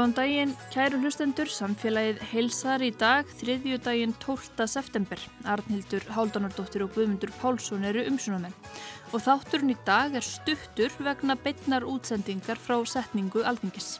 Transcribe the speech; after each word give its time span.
Góðan 0.00 0.14
daginn, 0.16 0.52
kæru 0.72 0.96
hlustendur, 1.02 1.50
samfélagið 1.52 2.22
heilsar 2.30 2.80
í 2.80 2.86
dag, 2.96 3.28
þriðju 3.36 3.76
daginn 3.84 4.14
12. 4.22 4.64
september. 4.64 5.20
Arnhildur 5.44 6.06
Háldanardóttir 6.16 6.86
og 6.86 6.94
Guðmundur 6.94 7.28
Pálsson 7.36 7.84
eru 7.84 8.06
umsunamenn. 8.08 8.54
Og 9.12 9.20
þátturinn 9.20 9.74
í 9.74 9.76
dag 9.84 10.16
er 10.16 10.24
stuttur 10.24 10.94
vegna 11.04 11.36
beitnar 11.36 11.84
útsendingar 11.84 12.56
frá 12.56 12.78
setningu 12.88 13.44
alþingis. 13.44 13.90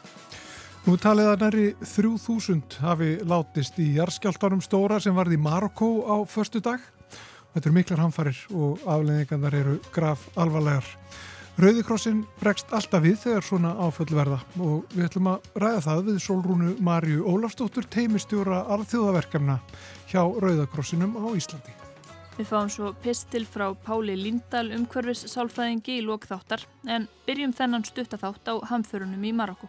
Nú 0.87 0.97
talið 0.97 1.29
að 1.35 1.45
næri 1.45 1.67
3000 1.85 2.79
hafi 2.81 3.11
látist 3.21 3.77
í 3.77 3.91
jarskjáltanum 3.99 4.65
stóra 4.65 4.97
sem 5.05 5.13
varði 5.13 5.37
í 5.37 5.43
Marokko 5.45 5.91
á 6.09 6.17
förstu 6.25 6.63
dag. 6.65 6.81
Þetta 7.53 7.67
eru 7.67 7.77
miklar 7.77 8.01
hamfarir 8.07 8.41
og 8.49 8.81
afleðingarnar 8.89 9.61
eru 9.61 9.77
graf 9.93 10.25
alvarlegar. 10.33 10.95
Rauðikrossin 11.59 12.21
bregst 12.39 12.71
alltaf 12.71 13.03
við 13.03 13.17
þegar 13.25 13.43
svona 13.43 13.71
áföll 13.75 14.07
verða 14.15 14.37
og 14.63 14.93
við 14.95 15.09
ætlum 15.09 15.27
að 15.33 15.49
ræða 15.59 15.81
það 15.85 15.99
við 16.07 16.19
Solrúnu 16.23 16.69
Marju 16.79 17.25
Ólafsdóttur 17.27 17.87
teimistjóra 17.91 18.61
alþjóðaverkefna 18.71 19.57
hjá 20.07 20.21
Rauðakrossinum 20.23 21.17
á 21.19 21.27
Íslandi. 21.35 21.75
Við 22.37 22.47
fáum 22.47 22.71
svo 22.71 22.93
pistil 23.03 23.43
frá 23.43 23.67
Páli 23.75 24.15
Lindahl 24.15 24.71
umhverfis 24.77 25.27
sálfræðingi 25.33 25.99
í 25.99 26.07
lókþáttar 26.07 26.63
en 26.87 27.09
byrjum 27.27 27.53
þennan 27.53 27.85
stuttaþátt 27.85 28.47
á 28.47 28.55
hamförunum 28.71 29.27
í 29.27 29.35
Marokko. 29.35 29.67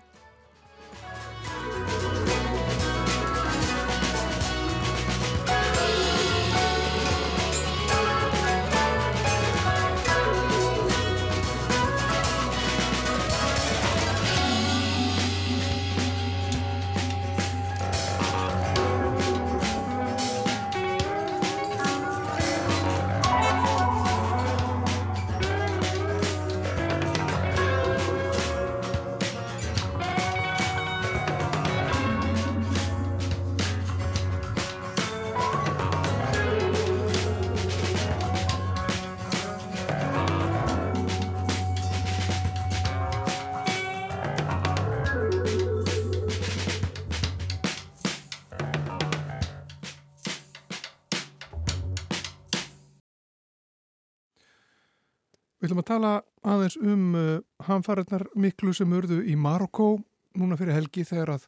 Ætlum 55.72 55.80
að 55.80 55.88
tala 55.88 56.10
aðeins 56.44 56.74
um 56.84 57.04
uh, 57.16 57.28
hamfæriðnar 57.64 58.26
miklu 58.36 58.74
sem 58.76 58.90
urðu 58.92 59.22
í 59.24 59.36
Marokko 59.40 60.02
núna 60.36 60.58
fyrir 60.60 60.76
helgi 60.76 61.04
þegar 61.08 61.38
að 61.38 61.46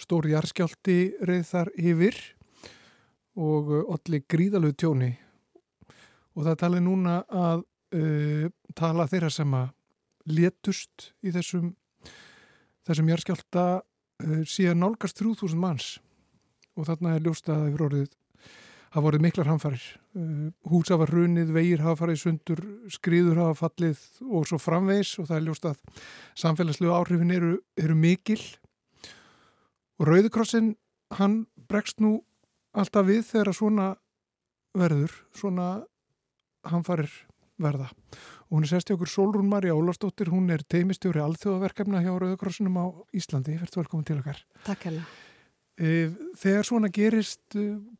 stóri 0.00 0.32
jarskjálti 0.32 0.96
reyð 1.28 1.44
þar 1.50 1.70
yfir 1.76 2.16
og 3.36 3.68
allir 3.92 4.24
gríðalög 4.24 4.72
tjóni. 4.80 5.10
Og 6.32 6.46
það 6.46 6.56
tali 6.62 6.80
núna 6.80 7.18
að 7.28 7.66
uh, 7.98 8.48
tala 8.78 9.08
þeirra 9.10 9.30
sem 9.36 9.58
að 9.58 9.68
létust 10.32 11.10
í 11.20 11.32
þessum 11.34 11.74
þessum 12.88 13.12
jarskjálta 13.12 13.66
uh, 13.82 14.42
síðan 14.48 14.80
nálgast 14.80 15.20
3000 15.20 15.60
manns. 15.60 15.98
Og 16.72 16.88
þarna 16.88 17.18
er 17.18 17.26
ljóst 17.26 17.50
að 17.50 17.58
það 17.58 17.68
hefur 17.68 17.86
orðið 17.90 18.17
hafa 18.88 19.04
voruð 19.04 19.24
miklar 19.24 19.50
hamfarir. 19.50 19.84
Uh, 20.16 20.48
hús 20.70 20.90
hafa 20.92 21.08
runið, 21.10 21.52
vegir 21.54 21.84
hafa 21.84 22.02
farið 22.04 22.22
sundur, 22.22 22.62
skriður 22.92 23.42
hafa 23.42 23.58
fallið 23.66 24.00
og 24.28 24.48
svo 24.48 24.60
framvegs 24.62 25.14
og 25.20 25.28
það 25.28 25.38
er 25.38 25.46
ljóst 25.46 25.68
að 25.68 26.02
samfélagslegu 26.38 26.94
áhrifin 26.94 27.34
eru, 27.36 27.52
eru 27.80 27.98
mikil. 27.98 28.40
Og 29.98 30.08
Rauðikrossin, 30.08 30.74
hann 31.18 31.40
bregst 31.68 32.02
nú 32.04 32.20
alltaf 32.78 33.08
við 33.08 33.24
þegar 33.28 33.56
svona 33.56 33.88
verður, 34.78 35.14
svona 35.34 35.68
hamfarir 36.68 37.10
verða. 37.58 37.88
Og 38.48 38.58
hún 38.58 38.66
er 38.66 38.70
sérst 38.70 38.92
í 38.92 38.96
okkur 38.96 39.10
Solrún 39.10 39.48
Marja 39.50 39.76
Ólastóttir, 39.76 40.30
hún 40.32 40.48
er 40.54 40.62
teimistjóri 40.64 41.20
alþjóðaverkefna 41.24 42.04
hjá 42.04 42.12
Rauðikrossinum 42.14 42.78
á 42.78 42.86
Íslandi. 43.16 43.58
Verður 43.58 43.82
velkomin 43.82 44.08
til 44.08 44.20
okkar. 44.22 44.44
Takk 44.68 44.88
hella. 44.88 45.08
Þegar 45.78 46.66
svona 46.66 46.88
gerist, 46.90 47.54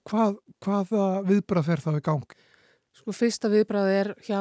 hvað, 0.08 0.38
hvaða 0.64 1.08
viðbrað 1.28 1.68
fer 1.68 1.82
þá 1.84 1.90
í 1.94 2.04
gang? 2.08 2.32
Sko 2.98 3.14
fyrsta 3.14 3.50
viðbrað 3.52 3.90
er 3.94 4.08
hjá 4.26 4.40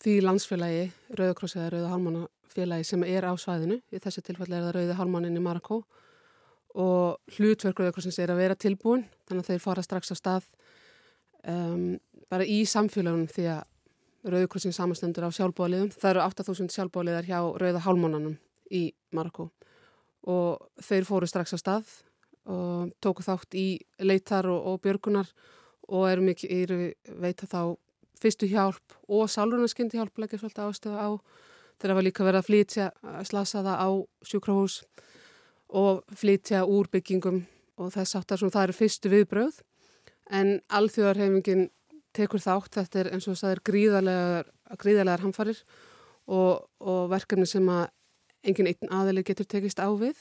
því 0.00 0.20
landsfélagi, 0.22 0.84
Rauðakross 1.18 1.56
eða 1.58 1.72
Rauða 1.74 1.88
Hálmannafélagi 1.90 2.86
sem 2.86 3.02
er 3.08 3.26
á 3.26 3.34
svæðinu. 3.34 3.80
Í 3.90 3.98
þessu 4.00 4.22
tilfelli 4.24 4.54
er 4.56 4.68
það 4.68 4.76
Rauði 4.76 4.98
Hálmannin 5.00 5.40
í 5.40 5.42
Marokko 5.42 5.80
og 6.78 7.34
hlutverk 7.34 7.80
Rauðakrossins 7.80 8.20
er 8.22 8.30
að 8.30 8.44
vera 8.44 8.54
tilbúin 8.54 9.02
þannig 9.26 9.42
að 9.42 9.50
þeir 9.50 9.64
fara 9.64 9.82
strax 9.82 10.14
á 10.14 10.16
stað 10.16 10.46
um, 11.50 11.98
bara 12.30 12.46
í 12.46 12.60
samfélagunum 12.70 13.26
því 13.34 13.48
að 13.56 14.30
Rauðakrossin 14.30 14.76
samastendur 14.76 15.26
á 15.26 15.34
sjálfbóðaliðum. 15.34 15.90
Það 15.96 16.12
eru 16.12 16.22
8000 16.28 16.70
sjálfbóðaliðar 16.76 17.26
hjá 17.26 17.40
Rauða 17.64 17.82
Hálmannanum 17.88 18.38
í 18.70 18.84
Marokko 19.16 19.48
og 20.30 20.84
þeir 20.84 21.08
fóru 21.08 21.26
strax 21.26 21.56
á 21.56 21.58
stað 21.58 21.92
og 22.50 22.90
tóku 23.02 23.24
þátt 23.24 23.56
í 23.58 23.66
leitar 24.02 24.48
og, 24.50 24.58
og 24.72 24.82
björgunar 24.84 25.30
og 25.90 26.08
eru 26.10 26.26
mikið, 26.26 26.50
eru 26.64 27.20
veita 27.22 27.48
þá 27.50 27.76
fyrstu 28.20 28.48
hjálp 28.50 28.96
og 29.08 29.30
sálrunarskindi 29.32 29.98
hjálp 29.98 30.18
leggja 30.20 30.40
svolítið 30.42 30.66
ástöðu 30.66 30.98
á 31.00 31.08
þegar 31.80 31.96
var 31.96 32.06
líka 32.06 32.26
verið 32.26 32.42
að 32.42 32.48
flytja 32.50 32.90
slasaða 33.26 33.76
á 33.80 33.88
sjúkrahús 34.26 34.82
og 35.70 36.02
flytja 36.18 36.64
úr 36.68 36.90
byggingum 36.92 37.44
og 37.80 37.92
þess 37.94 38.18
áttar 38.18 38.40
sem 38.40 38.52
það 38.52 38.66
eru 38.68 38.76
fyrstu 38.76 39.12
viðbröð 39.12 39.60
en 40.30 40.58
alþjóðarhefingin 40.68 41.70
tekur 42.14 42.42
þátt, 42.42 42.74
þetta 42.74 43.00
er 43.00 43.12
eins 43.14 43.28
og 43.30 43.38
það 43.38 43.54
er 43.54 43.62
gríðarlegar, 43.70 44.50
gríðarlegar 44.82 45.24
hamfarir 45.24 45.62
og, 46.26 46.66
og 46.82 47.08
verkefni 47.12 47.46
sem 47.48 47.66
að 47.70 47.88
engin 48.46 48.70
einn 48.70 48.92
aðeli 49.00 49.24
getur 49.26 49.48
tekist 49.48 49.80
á 49.80 49.88
við 49.94 50.18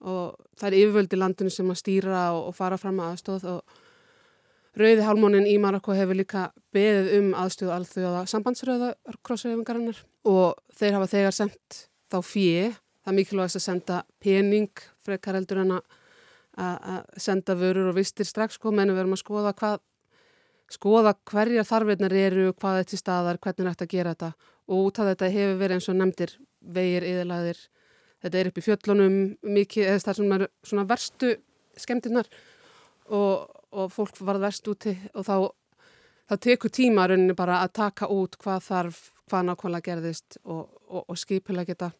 og 0.00 0.38
það 0.58 0.68
er 0.68 0.78
yfirvöldi 0.78 1.18
landinu 1.18 1.52
sem 1.52 1.70
að 1.70 1.80
stýra 1.80 2.24
og, 2.36 2.50
og 2.50 2.56
fara 2.56 2.78
fram 2.80 3.00
að 3.02 3.14
aðstóð 3.14 3.46
og 3.54 3.78
Rauði 4.78 5.02
Hálmónin 5.02 5.48
í 5.48 5.56
Marokko 5.58 5.94
hefur 5.96 6.14
líka 6.14 6.48
beðið 6.76 7.08
um 7.18 7.30
aðstöðu 7.34 7.72
alþjóða 7.74 8.26
sambandsröða 8.30 8.92
krossreyfingarinnar 9.26 10.04
og 10.28 10.60
þeir 10.78 10.94
hafa 10.98 11.08
þegar 11.10 11.34
sendt 11.34 11.80
þá 12.12 12.18
fjö, 12.22 12.68
það 13.02 13.12
er 13.12 13.16
mikilvægast 13.16 13.58
að 13.58 13.64
senda 13.64 14.02
pening 14.22 14.84
frekar 15.02 15.40
heldur 15.40 15.64
en 15.64 15.74
að 15.78 17.02
senda 17.18 17.56
vörur 17.58 17.90
og 17.90 17.98
vistir 17.98 18.28
strax 18.28 18.58
sko, 18.58 18.70
mennum 18.70 18.94
við 18.94 19.04
erum 19.04 19.16
að 19.16 19.22
skoða 19.24 19.54
hvað 19.58 19.80
skoða 20.72 21.14
hverjar 21.28 21.66
þarfinnar 21.66 22.14
eru, 22.14 22.52
hvað 22.52 22.82
er 22.82 22.88
til 22.90 23.00
staðar, 23.00 23.40
hvernig 23.40 23.64
er 23.64 23.72
þetta 23.72 23.86
að 23.86 23.94
gera 23.94 24.14
þetta. 24.14 24.30
Og 24.68 24.88
út 24.88 25.00
af 25.00 25.10
þetta 25.12 25.30
hefur 25.32 25.60
verið 25.62 25.78
eins 25.78 25.88
og 25.88 25.96
nefndir 25.96 26.34
vegir, 26.60 27.06
yðurlæðir 27.08 27.62
þetta 28.22 28.40
er 28.40 28.50
upp 28.50 28.58
í 28.58 28.64
fjöllunum 28.64 29.18
mikið, 29.46 29.86
eða 29.92 30.02
það 30.04 30.22
er 30.38 30.48
svona, 30.66 30.88
verstu 30.88 31.34
skemmtinnar 31.78 32.28
og, 33.14 33.46
og 33.70 33.92
fólk 33.94 34.18
varð 34.26 34.48
verst 34.48 34.68
úti 34.70 34.94
og 35.14 35.26
þá, 35.28 35.36
þá 36.30 36.34
tekur 36.48 36.74
tíma 36.74 37.06
rauninni 37.08 37.36
bara 37.38 37.62
að 37.62 37.76
taka 37.78 38.10
út 38.12 38.36
hvað 38.42 38.66
þarf, 38.66 39.00
hvað 39.30 39.48
nákvæmlega 39.48 39.88
gerðist 39.90 40.38
og, 40.44 40.68
og, 40.88 41.04
og 41.06 41.18
skipilega 41.20 41.72
geta. 41.72 41.92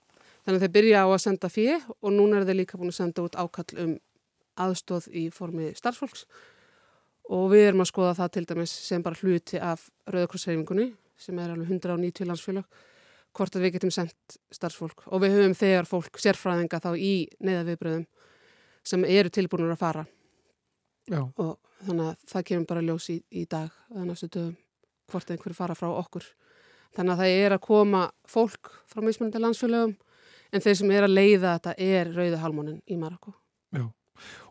Þannig 0.44 0.58
að 0.58 0.64
þeir 0.64 0.76
byrja 0.78 1.00
á 1.04 1.08
að 1.08 1.24
senda 1.24 1.50
fyrir 1.52 1.88
og 2.00 2.14
núna 2.14 2.38
er 2.38 2.46
þeir 2.48 2.62
líka 2.62 2.78
búin 2.80 2.92
að 2.92 3.00
senda 3.02 3.24
út 3.26 3.36
ákall 3.36 3.82
um 3.84 3.96
aðstóð 4.58 5.10
í 5.14 5.26
formi 5.34 5.72
starfsfólks. 5.76 6.24
Og 7.28 7.50
við 7.52 7.66
erum 7.68 7.84
að 7.84 7.90
skoða 7.90 8.14
það 8.16 8.30
til 8.34 8.44
dæmis 8.48 8.72
sem 8.72 9.02
bara 9.04 9.18
hluti 9.20 9.60
af 9.60 9.90
Rauðakrossreifingunni 10.08 10.88
sem 11.20 11.38
er 11.38 11.52
alveg 11.52 11.68
190 11.68 12.30
landsfélag 12.30 12.64
hvort 13.36 13.56
að 13.56 13.66
við 13.66 13.76
getum 13.76 13.92
sendt 13.94 14.38
starfsfólk. 14.54 15.06
Og 15.12 15.22
við 15.24 15.36
höfum 15.36 15.56
þegar 15.58 15.88
fólk 15.88 16.20
sérfræðinga 16.22 16.80
þá 16.84 16.90
í 16.96 17.12
neðaviðbröðum 17.44 18.06
sem 18.88 19.04
eru 19.04 19.32
tilbúinur 19.34 19.74
að 19.74 19.82
fara. 19.82 20.06
Já. 21.08 21.22
og 21.40 21.54
þannig 21.86 22.04
að 22.04 22.24
það 22.28 22.42
kemur 22.50 22.66
bara 22.68 22.80
ljós 22.84 23.06
í, 23.08 23.14
í 23.32 23.46
dag 23.48 23.70
að 23.96 24.50
hvort 25.08 25.30
einhverju 25.32 25.56
fara 25.56 25.76
frá 25.78 25.88
okkur. 25.88 26.26
Þannig 26.92 27.14
að 27.14 27.20
það 27.22 27.36
er 27.44 27.54
að 27.54 27.62
koma 27.64 28.02
fólk 28.28 28.68
frá 28.90 29.00
mismunandi 29.00 29.40
landsfélögum 29.40 29.94
en 30.52 30.64
þeir 30.64 30.80
sem 30.80 30.92
er 30.94 31.06
að 31.06 31.14
leiða 31.14 31.54
þetta 31.56 31.74
er 31.84 32.10
Rauði 32.14 32.40
Hálmónin 32.42 32.80
í 32.88 32.98
Marokko 33.00 33.34
Já, 33.74 33.84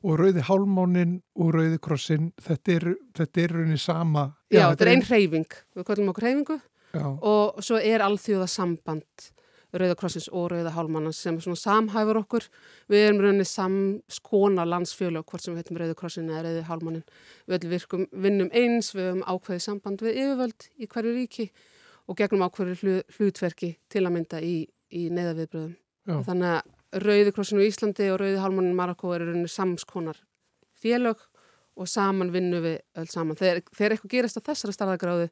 og 0.03 0.18
Rauði 0.21 0.44
Hálmónin 0.47 1.18
og 1.38 1.53
Rauði 1.56 1.80
Krossin 1.83 2.31
þetta 2.44 2.75
er, 2.75 2.88
þetta 3.18 3.44
er 3.44 3.56
rauninni 3.56 3.81
sama 3.81 4.27
Já, 4.51 4.59
Já 4.59 4.65
þetta 4.69 4.85
er 4.85 4.91
einn 4.94 5.06
hreyfing, 5.07 5.59
við 5.77 5.88
kallum 5.89 6.12
okkur 6.13 6.27
hreyfingu 6.27 6.59
Já. 6.94 7.04
og 7.04 7.60
svo 7.63 7.80
er 7.84 8.04
alþjóða 8.06 8.48
samband 8.48 9.31
Rauðakrossins 9.75 10.30
og 10.31 10.51
Rauðahálmannans 10.54 11.18
sem 11.19 11.38
samhæfur 11.39 12.22
okkur. 12.22 12.45
Við 12.88 13.04
erum 13.04 13.19
rauninni 13.22 13.45
samskona 13.48 14.63
landsfjölu 14.66 15.24
hvort 15.28 15.44
sem 15.44 15.54
við 15.54 15.66
heitum 15.66 15.80
Rauðakrossin 15.81 16.30
eða 16.31 16.45
Rauðahálmannin. 16.45 17.04
Við 17.48 17.57
öll 17.57 17.72
virkum 17.74 18.06
vinnum 18.12 18.51
eins, 18.56 18.94
við 18.95 19.10
höfum 19.10 19.25
ákveðið 19.28 19.66
samband 19.66 20.06
við 20.06 20.22
yfirvöld 20.24 20.69
í 20.78 20.88
hverju 20.94 21.13
ríki 21.18 21.50
og 22.07 22.19
gegnum 22.22 22.45
ákveðið 22.48 23.04
hlutverki 23.18 23.74
til 23.92 24.06
að 24.06 24.16
mynda 24.16 24.42
í, 24.42 24.56
í 24.95 25.10
neðaviðbröðum. 25.12 25.75
Þannig 26.07 26.56
að 26.56 27.04
Rauðakrossin 27.04 27.60
og 27.60 27.68
Íslandi 27.68 28.07
og 28.13 28.22
Rauðahálmannin 28.24 28.78
Marokko 28.78 29.12
eru 29.18 29.28
rauninni 29.28 29.51
samskonar 29.51 30.24
félög 30.80 31.19
og 31.78 31.90
saman 31.92 32.31
vinnu 32.33 32.63
við 32.63 32.80
öll 32.98 33.10
saman. 33.12 33.38
Þegar, 33.38 33.62
þegar 33.75 33.95
eitthvað 33.98 34.13
gerist 34.16 34.40
á 34.40 34.48
þessari 34.48 34.75
starðagráðu 34.78 35.28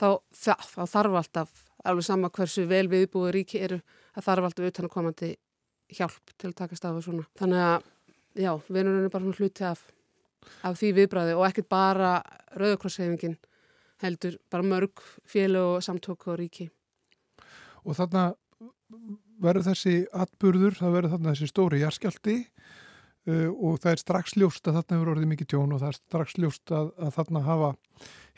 þá, 0.00 0.54
þá 0.64 0.82
þarf 0.88 1.18
alltaf 1.20 1.62
alveg 1.84 2.06
sama 2.06 2.30
hversu 2.32 2.66
vel 2.68 2.86
viðbúið 2.90 3.32
ríki 3.36 3.62
eru 3.64 3.80
að 4.16 4.26
þarf 4.26 4.48
alltaf 4.48 4.68
utan 4.70 4.88
að 4.88 4.94
komandi 4.94 5.30
hjálp 5.90 6.34
til 6.36 6.50
að 6.50 6.58
takast 6.62 6.86
af 6.86 6.98
og 6.98 7.06
svona. 7.06 7.26
Þannig 7.38 7.62
að 7.66 7.86
já, 8.44 8.52
við 8.68 8.82
erum 8.82 9.08
bara 9.12 9.36
hluti 9.38 9.66
af, 9.66 9.84
af 10.66 10.76
því 10.80 10.92
viðbræði 10.98 11.38
og 11.38 11.46
ekkert 11.48 11.70
bara 11.72 12.12
rauðakrossheifingin 12.58 13.38
heldur 14.00 14.36
bara 14.52 14.66
mörg 14.66 15.02
félag 15.28 15.76
og 15.76 15.84
samtóku 15.84 16.32
og 16.32 16.38
ríki. 16.40 16.68
Og 17.84 17.96
þarna 17.96 18.30
verður 19.40 19.70
þessi 19.70 19.94
atburður, 20.12 20.76
það 20.76 20.94
verður 20.96 21.14
þarna 21.14 21.34
þessi 21.34 21.50
stóri 21.50 21.82
jærskjaldi 21.82 22.36
og 23.30 23.80
það 23.82 23.92
er 23.92 24.00
strax 24.02 24.36
ljóst 24.38 24.68
að 24.68 24.78
þarna 24.78 24.96
hefur 24.96 25.12
orðið 25.14 25.30
mikið 25.34 25.50
tjón 25.52 25.74
og 25.74 25.82
það 25.82 25.92
er 25.92 25.98
strax 25.98 26.36
ljóst 26.40 26.72
að, 26.74 26.90
að 26.96 27.14
þarna 27.18 27.42
hafa 27.46 27.70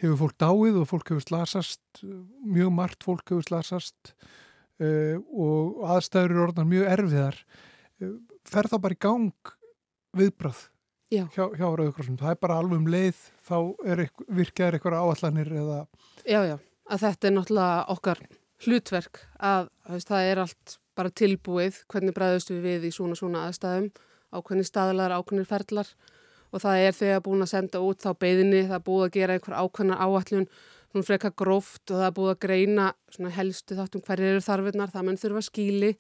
hefur 0.03 0.19
fólk 0.25 0.37
dáið 0.43 0.81
og 0.81 0.89
fólk 0.91 1.13
hefur 1.13 1.25
slasast, 1.27 2.03
mjög 2.03 2.75
margt 2.75 3.07
fólk 3.07 3.25
hefur 3.31 3.47
slasast 3.47 4.13
uh, 4.83 5.17
og 5.31 5.83
aðstæður 5.95 6.35
eru 6.35 6.45
orðan 6.49 6.71
mjög 6.73 6.93
erfiðar. 6.97 7.41
Uh, 8.03 8.19
fer 8.49 8.69
það 8.71 8.85
bara 8.87 8.99
í 8.99 9.03
gang 9.07 9.55
viðbrað 10.19 10.67
já. 11.13 11.25
hjá, 11.33 11.45
hjá 11.57 11.67
Rauðkrossum? 11.67 12.19
Það 12.21 12.35
er 12.35 12.39
bara 12.43 12.59
alveg 12.61 12.83
um 12.83 12.93
leið, 12.93 13.25
þá 13.47 13.57
er 13.87 14.05
virkaður 14.29 14.79
eitthvað 14.79 15.01
áallanir 15.01 15.53
eða... 15.63 15.81
Já, 16.27 16.41
já, 16.49 16.57
að 16.89 17.05
þetta 17.07 17.29
er 17.29 17.37
náttúrulega 17.37 17.83
okkar 17.95 18.23
hlutverk 18.63 19.25
að 19.43 19.69
veist, 19.89 20.11
það 20.11 20.31
er 20.31 20.43
allt 20.45 20.79
bara 20.99 21.15
tilbúið, 21.23 21.83
hvernig 21.91 22.17
bræðust 22.17 22.53
við 22.53 22.67
við 22.67 22.89
í 22.91 22.95
svona 22.95 23.17
svona 23.19 23.47
aðstæðum, 23.49 23.89
ákveðni 24.33 24.67
staðlar, 24.67 25.15
ákveðni 25.19 25.47
ferlar 25.49 25.89
og 26.53 26.61
það 26.61 26.85
er 26.87 26.97
þegar 26.97 27.25
búin 27.25 27.45
að 27.45 27.53
senda 27.55 27.81
út 27.81 28.05
þá 28.05 28.11
beðinni, 28.21 28.65
það 28.69 28.79
er 28.79 28.87
búið 28.87 29.07
að 29.07 29.15
gera 29.17 29.37
einhver 29.37 29.57
ákveðnar 29.57 30.03
áallun, 30.05 30.49
svona 30.93 31.09
freka 31.09 31.31
gróft 31.43 31.85
og 31.89 32.01
það 32.01 32.09
er 32.09 32.17
búið 32.19 32.33
að 32.35 32.41
greina 32.45 32.89
svona 33.15 33.33
helstu 33.33 33.79
þáttum 33.79 34.05
hverju 34.05 34.29
eru 34.29 34.45
þarfinnar, 34.45 34.93
það 34.93 35.07
mun 35.09 35.21
þurfa 35.23 35.45
skíli, 35.49 35.93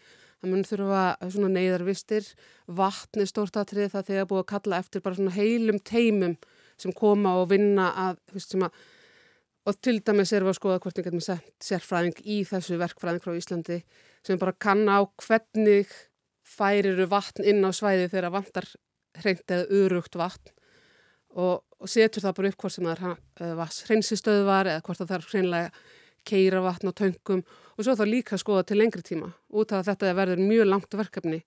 það 0.42 0.52
mun 0.52 0.66
þurfa 0.68 1.04
svona 1.32 1.52
neyðarvistir, 1.54 2.28
vatni 2.80 3.28
stórtatrið 3.28 3.94
það 3.94 4.10
þegar 4.10 4.28
búið 4.32 4.42
að 4.42 4.50
kalla 4.52 4.82
eftir 4.84 5.04
bara 5.04 5.18
svona 5.20 5.36
heilum 5.38 5.80
teimum 5.80 6.36
sem 6.82 6.92
koma 6.96 7.36
og 7.40 7.48
vinna 7.52 7.88
að, 8.08 8.20
veist 8.34 8.56
að, 8.58 8.84
og 9.64 9.78
til 9.80 9.98
dæmis 10.04 10.32
erum 10.34 10.50
við 10.50 10.56
að 10.56 10.60
skoða 10.60 10.80
hvort 10.82 10.98
við 10.98 11.08
getum 11.08 11.42
sérfræðing 11.62 12.24
í 12.26 12.40
þessu 12.48 12.78
verkfræðing 12.80 13.24
frá 13.24 13.36
Íslandi 13.38 13.82
sem 14.26 14.40
bara 14.40 14.52
kann 14.52 14.84
á 14.90 15.00
hvernig 15.22 15.92
færiru 16.52 17.06
vatn 17.10 17.46
inn 17.48 17.64
á 17.64 17.70
svæði 17.74 18.10
þegar 18.12 18.34
vantar 18.36 18.68
hreint 19.22 19.54
eða 19.54 19.80
urugt 19.82 20.16
vatn 20.18 20.52
og, 21.32 21.62
og 21.80 21.88
setur 21.88 22.24
það 22.24 22.36
bara 22.38 22.52
upp 22.52 22.62
hvort 22.62 22.76
sem 22.76 22.88
það 22.88 23.04
er 23.08 23.56
uh, 23.56 23.82
hreinsistöðvar 23.88 24.70
eða 24.72 24.84
hvort 24.86 25.02
það 25.02 25.12
þarf 25.14 25.34
hreinlega 25.34 25.74
keira 26.28 26.62
vatn 26.62 26.92
á 26.92 26.98
töngum 26.98 27.42
og 27.42 27.84
svo 27.84 27.94
þá 27.98 28.04
líka 28.06 28.38
skoða 28.38 28.66
til 28.68 28.78
lengri 28.78 29.02
tíma. 29.02 29.32
Út 29.50 29.72
af 29.72 29.82
að 29.82 29.92
þetta 29.92 30.16
verður 30.18 30.42
mjög 30.44 30.68
langt 30.68 30.96
verkefni 30.98 31.40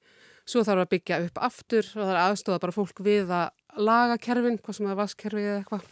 svo 0.45 0.63
þarf 0.65 0.85
að 0.85 0.91
byggja 0.93 1.21
upp 1.25 1.39
aftur 1.47 1.87
og 1.95 2.01
það 2.01 2.13
er 2.13 2.21
aðstofa 2.21 2.63
bara 2.63 2.75
fólk 2.75 3.01
við 3.05 3.31
að 3.33 3.85
laga 3.85 4.17
kerfin, 4.21 4.59
hvað 4.61 4.77
sem 4.77 4.89
er 4.89 4.99
vaskerfi 4.99 5.43
eða 5.43 5.61
eitthvað. 5.61 5.87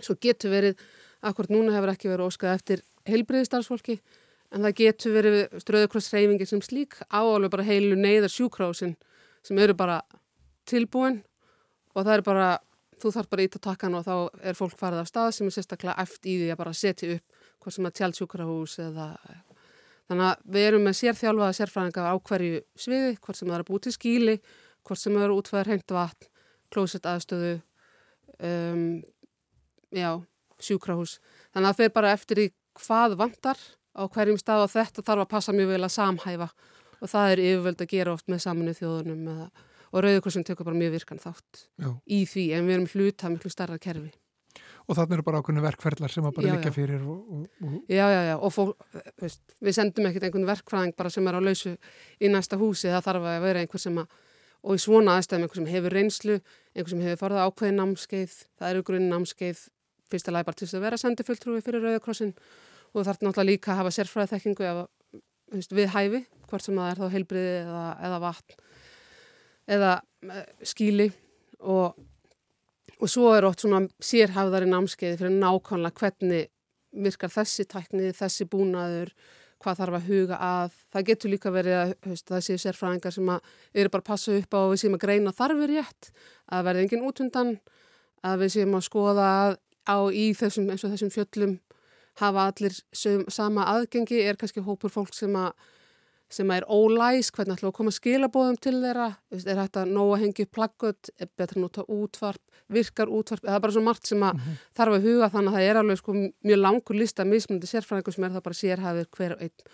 Svo 0.00 0.16
getur 0.20 0.52
verið, 0.52 0.82
akkurat 1.26 1.52
núna 1.52 1.74
hefur 1.76 1.92
ekki 1.94 2.10
verið 2.10 2.28
óskað 2.28 2.56
eftir 2.56 2.84
heilbriðistarsfólki 3.08 3.98
en 4.50 4.66
það 4.66 4.76
getur 4.80 5.14
verið 5.14 5.60
ströðukrossreyfingi 5.62 6.48
sem 6.48 6.62
slík 6.64 6.98
áalveg 7.08 7.52
bara 7.52 7.66
heilu 7.66 7.98
neyðar 7.98 8.32
sjúkrásin 8.32 8.96
sem 9.46 9.58
eru 9.62 9.76
bara 9.78 10.00
tilbúin 10.68 11.20
og 11.94 12.04
það 12.04 12.14
er 12.16 12.24
bara, 12.26 12.48
þú 13.00 13.12
þarf 13.14 13.30
bara 13.30 13.46
ít 13.46 13.56
að 13.56 13.66
taka 13.66 13.86
hann 13.86 13.98
og 14.00 14.06
þá 14.06 14.42
er 14.50 14.58
fólk 14.58 14.76
farið 14.78 15.04
af 15.04 15.10
stað 15.10 15.30
sem 15.36 15.50
er 15.50 15.56
sérstaklega 15.56 16.02
eftir 16.02 16.32
í 16.32 16.40
því 16.42 16.50
að 16.54 16.60
bara 16.62 16.74
setja 16.76 17.14
upp 17.16 17.46
hvað 17.60 17.76
sem 17.76 17.86
er 17.86 17.96
tjálsjúkrahús 17.98 18.76
eða 18.86 19.06
þannig 20.10 20.26
að 20.26 20.44
við 20.54 20.68
erum 20.68 20.86
með 20.86 20.98
sérþjálfaða 21.00 21.56
sérfræðinga 21.58 22.10
á 22.10 22.14
hverju 22.18 22.60
sviði, 22.74 23.16
hvort 23.22 23.38
sem 23.38 23.50
það 23.50 23.56
er 23.56 23.64
að 23.64 23.68
búið 23.70 23.82
til 23.86 23.94
skíli, 23.94 24.36
hvort 24.86 25.00
sem 25.00 25.16
það 25.16 25.26
er 25.26 25.34
útfæðar 25.36 25.70
hreint 25.70 25.94
vatn, 25.94 26.30
klósett 26.74 27.06
aðstöðu, 27.06 27.52
um, 28.48 28.82
já, 29.94 30.10
sjúkrahús. 30.58 31.18
Þannig 31.54 31.70
að 31.70 31.84
er 31.86 31.94
bara 31.94 32.14
eftir 32.16 32.42
í 32.42 32.48
hvað 32.80 33.14
vantar 33.20 33.62
á 33.96 34.02
hverjum 34.06 34.38
stað 34.40 34.66
og 34.66 34.72
þetta 34.74 35.04
þarf 35.06 35.24
að 35.24 35.32
passa 35.32 35.54
mjög 35.56 35.74
vel 35.74 35.82
að 35.84 35.96
samhæfa 35.96 36.48
og 37.00 37.10
það 37.10 37.34
er 37.34 37.42
yfirvöld 37.48 37.82
að 37.82 37.92
gera 37.94 38.14
oft 38.14 38.30
með 38.30 38.42
saminu 38.46 38.76
þjóðunum 38.76 39.28
eða 39.34 39.50
og 39.90 40.04
Rauðurkrossin 40.04 40.46
tekur 40.46 40.68
bara 40.68 40.78
mjög 40.78 40.98
virkan 40.98 41.20
þátt 41.20 41.64
já. 41.80 41.90
í 42.06 42.24
því 42.28 42.44
en 42.56 42.68
við 42.68 42.76
erum 42.76 42.90
hluta 42.92 43.30
miklu 43.32 43.50
starra 43.50 43.78
kerfi. 43.82 44.12
Og 44.90 44.96
þannig 44.98 45.16
eru 45.16 45.24
bara 45.26 45.40
ákveðinu 45.42 45.62
verkferðlar 45.62 46.10
sem 46.10 46.26
að 46.26 46.36
bara 46.38 46.54
líka 46.56 46.72
fyrir 46.74 47.02
og, 47.06 47.18
og, 47.34 47.42
og... 47.62 47.74
Já, 47.90 48.04
já, 48.10 48.20
já 48.30 48.34
og 48.36 48.54
fólk, 48.54 48.86
veist, 49.22 49.42
við 49.62 49.76
sendum 49.76 50.08
ekkert 50.08 50.26
einhvern 50.26 50.48
verkfræðing 50.48 50.96
bara 50.98 51.12
sem 51.14 51.26
er 51.30 51.38
á 51.38 51.40
lausu 51.42 51.74
í 52.18 52.30
næsta 52.30 52.58
húsi 52.58 52.90
það 52.90 53.06
þarf 53.06 53.28
að 53.30 53.44
vera 53.44 53.62
einhver 53.62 53.82
sem 53.82 54.00
að 54.02 54.16
og 54.60 54.76
í 54.76 54.82
svona 54.82 55.14
aðstæðum 55.16 55.46
einhver 55.46 55.60
sem 55.60 55.68
hefur 55.70 55.94
reynslu 55.96 56.38
einhver 56.74 56.92
sem 56.92 57.04
hefur 57.04 57.20
farið 57.22 57.44
ákveðin 57.46 57.78
námskeið 57.80 58.34
það 58.60 58.72
eru 58.72 58.82
grunn 58.90 59.06
námskeið 59.12 59.62
fyrsta 60.10 60.34
lagi 60.34 60.48
bara 60.48 60.58
til 60.58 60.66
þess 60.66 60.78
að 60.80 60.84
vera 60.84 60.98
sendifulltrúi 61.00 61.62
fyrir 61.64 61.86
Rauðurkrossin 61.86 62.34
og 62.94 63.06
þarf 63.06 63.22
náttúrulega 63.22 63.48
líka 63.48 63.72
að 63.74 63.80
hafa 63.82 63.94
sérfræðið 63.96 64.34
þekkingu 64.34 65.74
við 65.78 65.92
hæfi, 65.94 66.24
hvort 66.50 66.64
sem 66.66 66.78
það 66.78 66.90
er 66.90 67.00
þá 67.00 67.14
heilbriði 67.14 67.54
eða, 67.64 67.86
eða 68.06 68.20
vatn 68.22 68.60
eða 69.70 69.96
eh, 70.26 70.46
skíli 70.66 71.08
og, 71.60 71.98
og 72.98 73.10
svo 73.10 73.34
er 73.36 73.46
ótt 73.48 73.64
svona 73.64 73.84
sérhafðari 74.02 74.68
námskeiði 74.70 75.20
fyrir 75.20 75.36
nákvæmlega 75.36 76.00
hvernig 76.00 76.48
virkar 76.90 77.30
þessi 77.30 77.66
tækni, 77.70 78.10
þessi 78.16 78.48
búnaður, 78.50 79.12
hvað 79.62 79.82
þarf 79.82 79.96
að 79.98 80.06
huga 80.08 80.38
að. 80.42 80.78
Það 80.90 81.06
getur 81.10 81.30
líka 81.30 81.52
verið 81.54 81.76
að 81.78 81.92
hefst, 82.08 82.26
það 82.32 82.44
séu 82.46 82.62
sérfræðingar 82.64 83.14
sem 83.14 83.30
eru 83.30 83.92
bara 83.92 84.02
að 84.02 84.08
passa 84.08 84.34
upp 84.34 84.56
á 84.56 84.58
að 84.58 84.70
við 84.72 84.82
séum 84.82 84.96
að 84.96 85.04
greina 85.04 85.34
þarfir 85.36 85.74
rétt, 85.76 86.10
að 86.50 86.64
verði 86.66 86.86
engin 86.86 87.06
útundan, 87.06 87.52
að 88.26 88.42
við 88.42 88.54
séum 88.56 88.74
að 88.74 88.86
skoða 88.88 89.28
á 89.86 89.98
í 90.10 90.24
þessum, 90.36 90.66
eins 90.72 90.82
og 90.84 90.94
þessum 90.96 91.14
fjöllum 91.14 91.54
hafa 92.20 92.46
allir 92.50 92.76
sem, 92.92 93.24
sama 93.28 93.66
aðgengi, 93.74 94.22
er 94.22 94.38
kannski 94.40 94.64
hópur 94.64 94.92
fólk 94.92 95.14
sem 95.16 95.36
að 95.36 95.52
sem 96.30 96.50
er 96.54 96.62
ólæs, 96.70 97.32
hvernig 97.34 97.56
ætlum 97.56 97.66
við 97.66 97.72
að 97.72 97.76
koma 97.80 97.92
skilabóðum 97.94 98.58
til 98.62 98.76
þeirra, 98.78 99.08
er 99.34 99.58
þetta 99.58 99.82
nóg 99.90 100.12
að 100.14 100.20
hengja 100.24 100.46
plaggöt, 100.54 101.10
er 101.18 101.30
betra 101.38 101.58
að 101.58 101.64
nota 101.64 101.84
útvarp, 101.90 102.42
virkar 102.70 103.10
útvarp, 103.10 103.42
það 103.42 103.56
er 103.56 103.64
bara 103.64 103.74
svo 103.74 103.82
margt 103.82 104.06
sem 104.06 104.22
að 104.22 104.36
mm 104.36 104.42
-hmm. 104.44 104.60
þarf 104.78 104.94
að 104.94 105.06
huga 105.08 105.30
þannig 105.32 105.50
að 105.50 105.56
það 105.56 105.68
er 105.70 105.80
alveg 105.80 105.98
sko 105.98 106.12
mjög 106.14 106.60
langur 106.60 106.96
lista 106.96 107.24
mismunandi 107.24 107.66
sérfræðingur 107.66 108.14
sem 108.14 108.24
er 108.24 108.30
það 108.30 108.46
bara 108.46 108.60
sérhæfir 108.62 109.06
hver 109.16 109.36
einn 109.40 109.66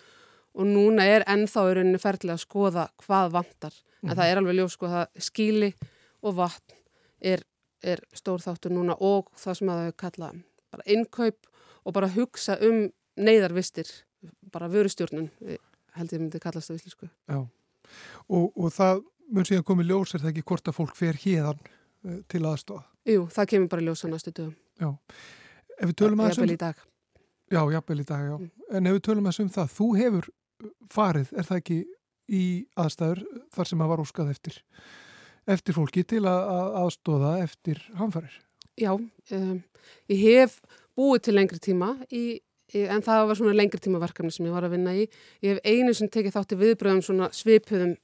og 0.57 0.65
núna 0.65 1.03
er 1.05 1.23
ennþá 1.27 1.61
í 1.69 1.73
rauninni 1.75 2.01
ferðilega 2.01 2.33
að 2.33 2.45
skoða 2.47 2.87
hvað 3.05 3.31
vantar, 3.31 3.73
mm 3.73 3.85
-hmm. 3.85 4.09
en 4.09 4.09
mhm. 4.09 4.17
það 4.17 4.31
er 4.31 4.37
alveg 4.37 4.55
ljóð 4.55 4.69
sko 4.69 4.85
að 4.85 5.07
skíli 5.19 5.73
og 6.23 6.35
vatn 6.35 6.73
er, 7.21 7.43
er 7.83 7.99
stór 8.13 8.41
þáttur 8.41 8.71
núna 8.71 8.95
og 8.99 9.29
það 9.35 9.53
sem 9.53 9.69
að 9.69 9.83
þau 9.83 9.93
kalla 9.97 10.33
bara 10.71 10.83
innkaup 10.85 11.37
og 11.87 11.95
bara 11.95 12.09
hugsa 12.11 12.57
um 12.67 12.87
neyðarvistir, 13.17 13.87
bara 14.51 14.69
vörustjórnun 14.71 15.29
held 15.97 16.13
ég 16.13 16.21
myndi 16.21 16.41
kallast 16.41 16.69
á 16.69 16.75
íslensku. 16.75 17.07
Já, 17.29 17.39
og, 18.27 18.45
og 18.51 18.73
það 18.75 19.01
mun 19.33 19.47
síðan 19.47 19.65
komið 19.67 19.91
ljós 19.91 20.13
er 20.13 20.23
það 20.23 20.33
ekki 20.33 20.45
hvort 20.51 20.69
að 20.69 20.77
fólk 20.77 20.95
fer 20.99 21.19
híðan 21.23 21.59
uh, 21.63 22.19
til 22.31 22.43
aðstofa? 22.45 22.85
Jú, 23.07 23.25
það 23.33 23.49
kemur 23.53 23.71
bara 23.71 23.85
ljós 23.87 24.03
á 24.03 24.07
næstu 24.11 24.33
dögum. 24.33 24.55
Já, 24.77 24.89
ef 25.79 25.91
við 25.91 25.97
tölum 26.03 26.23
að 26.23 26.31
þessum... 26.31 26.43
Jafnvel 26.43 26.57
í 26.57 26.61
dag. 26.63 26.85
Já, 27.47 27.61
jafnvel 27.77 28.01
í 28.03 28.07
dag, 28.07 28.25
já. 28.27 28.35
Mm. 28.35 28.49
En 28.77 28.89
ef 28.89 28.97
við 28.97 29.03
tölum 29.07 29.27
að 29.27 29.35
þessum 29.35 29.53
það, 29.55 29.75
þú 29.77 29.89
hefur 30.01 30.31
farið, 30.91 31.33
er 31.33 31.47
það 31.47 31.61
ekki 31.61 31.79
í 32.27 32.45
aðstæður 32.83 33.23
þar 33.55 33.71
sem 33.71 33.83
að 33.83 33.93
var 33.93 34.03
óskað 34.03 34.33
eftir, 34.33 34.57
eftir 35.47 35.77
fólki 35.77 36.03
til 36.07 36.25
að 36.27 36.75
aðstóða 36.83 37.37
eftir 37.45 37.81
hamfærir? 37.99 38.35
Já, 38.77 38.91
um, 38.93 39.55
ég 40.11 40.19
hef 40.21 40.59
búið 40.97 41.23
til 41.27 41.33
lengri 41.37 41.57
tíma 41.61 41.95
í 42.13 42.25
en 42.75 43.01
það 43.01 43.23
var 43.29 43.39
svona 43.39 43.55
lengri 43.55 43.79
tíma 43.81 44.01
verkefni 44.01 44.33
sem 44.35 44.45
ég 44.45 44.53
var 44.53 44.67
að 44.67 44.75
vinna 44.75 44.93
í. 44.93 45.07
Ég 45.41 45.55
hef 45.55 45.61
einu 45.65 45.93
sem 45.95 46.09
tekið 46.11 46.35
þátti 46.35 46.59
viðbröðum 46.59 47.01
svona 47.05 47.29
svipuðum 47.33 47.95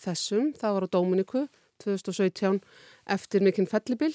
þessum, 0.00 0.50
það 0.58 0.76
var 0.76 0.86
á 0.86 0.92
Dóminiku 0.96 1.44
2017 1.80 2.60
eftir 3.16 3.46
mikinn 3.46 3.70
fellibill. 3.70 4.14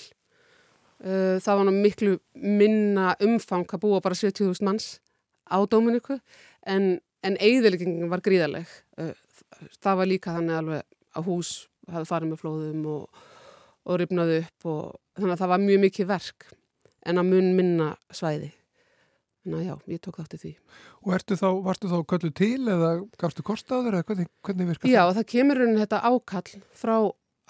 Uh, 1.01 1.41
það 1.43 1.59
var 1.59 1.73
miklu 1.75 2.17
minna 2.35 3.13
umfang 3.23 3.65
að 3.67 3.83
búa 3.83 4.03
bara 4.03 4.15
70.000 4.15 4.67
manns 4.67 4.99
á 5.49 5.57
Dóminiku 5.65 6.19
en, 6.65 6.99
en 7.25 7.39
eigðilegingin 7.41 8.11
var 8.11 8.23
gríðaleg. 8.25 8.69
Það 9.81 10.01
var 10.01 10.11
líka 10.11 10.35
þannig 10.37 10.59
alveg 10.59 10.85
að 11.15 11.31
hús 11.31 11.55
hafði 11.91 12.09
farið 12.09 12.31
með 12.31 12.41
flóðum 12.41 12.85
og, 12.93 13.25
og 13.85 13.99
ripnaði 14.01 14.43
upp 14.43 14.69
og 14.71 14.83
þannig 15.15 15.33
að 15.35 15.41
það 15.41 15.51
var 15.53 15.65
mjög 15.65 15.81
mikið 15.85 16.07
verk 16.09 16.47
en 17.05 17.21
að 17.21 17.31
mun 17.31 17.49
minna 17.57 17.89
svæði. 18.13 18.51
Þannig 19.45 19.59
að 19.59 19.67
já, 19.67 19.75
ég 19.93 20.01
tók 20.01 20.15
þátti 20.17 20.39
því. 20.41 20.51
Og 21.05 21.27
þá, 21.37 21.49
varstu 21.67 21.89
þá 21.91 21.97
köllu 22.09 22.31
til 22.33 22.63
eða 22.65 22.91
gafstu 23.21 23.45
kostaður 23.45 23.99
eða 23.99 24.07
hvernig, 24.07 24.29
hvernig 24.41 24.71
virkar 24.71 24.87
það? 24.87 24.95
Já, 24.95 25.03
það 25.19 25.27
kemur 25.35 25.61
raunin 25.61 25.81
þetta 25.83 25.99
ákall 26.01 26.63
frá 26.73 26.95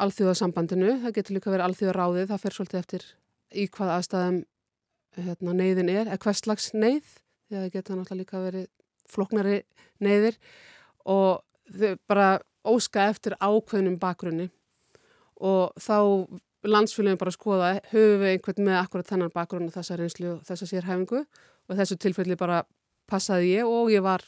alþjóðasambandinu, 0.04 0.89
það 1.06 1.15
getur 1.15 1.38
líka 1.38 1.54
verið 1.54 1.68
alþjóðaráðið, 1.70 2.27
það 2.34 2.42
fer 2.44 2.56
svolítið 2.58 2.82
eftir 2.82 3.06
í 3.56 3.68
hvað 3.72 3.94
aðstæðum 3.94 4.42
hérna, 5.15 5.54
neyðin 5.56 5.92
er, 5.94 6.10
eða 6.10 6.20
hvers 6.25 6.42
slags 6.44 6.68
neyð, 6.75 7.13
því 7.48 7.56
að 7.56 7.63
það 7.63 7.74
getur 7.77 8.00
náttúrulega 8.01 8.20
líka 8.20 8.44
verið 8.44 8.68
floknari 9.15 9.58
neyðir 10.04 10.39
og 11.15 11.46
bara 12.10 12.27
óska 12.65 13.08
eftir 13.13 13.38
ákveðnum 13.39 13.96
bakgrunni 14.01 14.50
og 15.42 15.75
þá 15.82 15.98
landsfélagin 16.65 17.20
bara 17.22 17.34
skoða, 17.34 17.74
höfum 17.92 18.24
við 18.24 18.32
einhvern 18.36 18.68
með 18.68 18.80
akkurat 18.80 19.10
þennan 19.10 19.34
bakgrunn 19.34 19.68
og 19.70 19.75
þessa 19.75 19.98
reynslu 20.00 20.32
og 20.36 20.46
þessa 20.48 20.68
sérhæfingu? 20.70 21.25
Og 21.70 21.77
þessu 21.80 21.98
tilfelli 22.01 22.38
bara 22.39 22.63
passaði 23.10 23.56
ég 23.56 23.70
og 23.70 23.92
ég 23.94 24.04
var 24.06 24.24